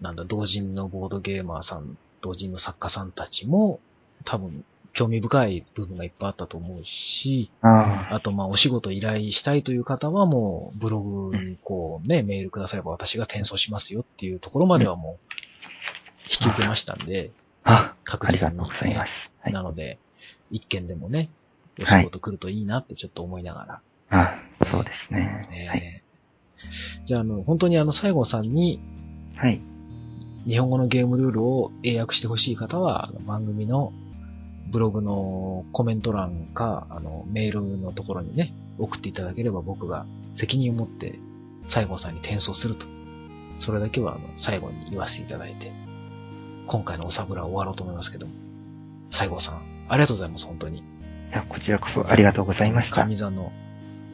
[0.00, 3.80] なんだ、同人のボードゲーマーさん、同人の作家さんたちも、
[4.24, 4.64] 多分、
[4.94, 15.34] 興味深い部分がいっぱいあったと思うし、ああと、まあ、お仕事依頼したいという方はもう、ブログにこうね、メールくだされば私が転送しますよっていうところまではもう、
[16.30, 17.30] 引き受けましたんで、
[17.64, 19.10] あ、あ、確実にありがとうございます。
[19.42, 19.52] はい。
[19.52, 19.98] なので、
[20.50, 21.30] 一件でもね、
[21.80, 24.40] お仕事来るといいなってちょっと思いながら、あ、
[24.70, 25.48] そうですね。
[25.52, 26.02] えーはい。
[27.06, 28.80] じゃあ、あの、本当にあの、西郷さんに、
[29.36, 29.60] はい。
[30.46, 33.92] 日本語のゲームルールを英訳してほしい方は、番組の
[34.72, 40.06] ブログのコメント欄か、あの、メールのところにね、送っていただければ僕が
[40.38, 41.18] 責任を持って
[41.74, 42.86] 西郷さんに転送すると。
[43.64, 45.72] それだけは、あの、最後に言わせていただいて、
[46.68, 48.26] 今回のおさぶらは終わろうと思いますけど、
[49.10, 50.78] 西郷さん、ありがとうございます、本当に。
[50.78, 50.82] い
[51.32, 53.06] や、こちらこそありがとうございました。
[53.06, 53.52] 上座の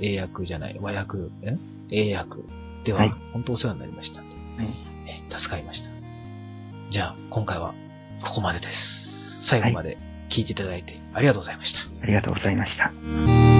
[0.00, 1.56] 英訳じゃない、和訳、え？
[1.90, 2.36] 英訳
[2.84, 4.20] では、はい本当お世話になりました。
[4.20, 4.28] はい
[5.08, 5.88] え助かりました。
[6.92, 7.74] じゃあ、今回は
[8.22, 9.48] ここまでです。
[9.48, 9.98] 最後まで
[10.30, 11.80] 聞いていただいてありがとうございました。
[12.02, 13.53] ありがとうございました。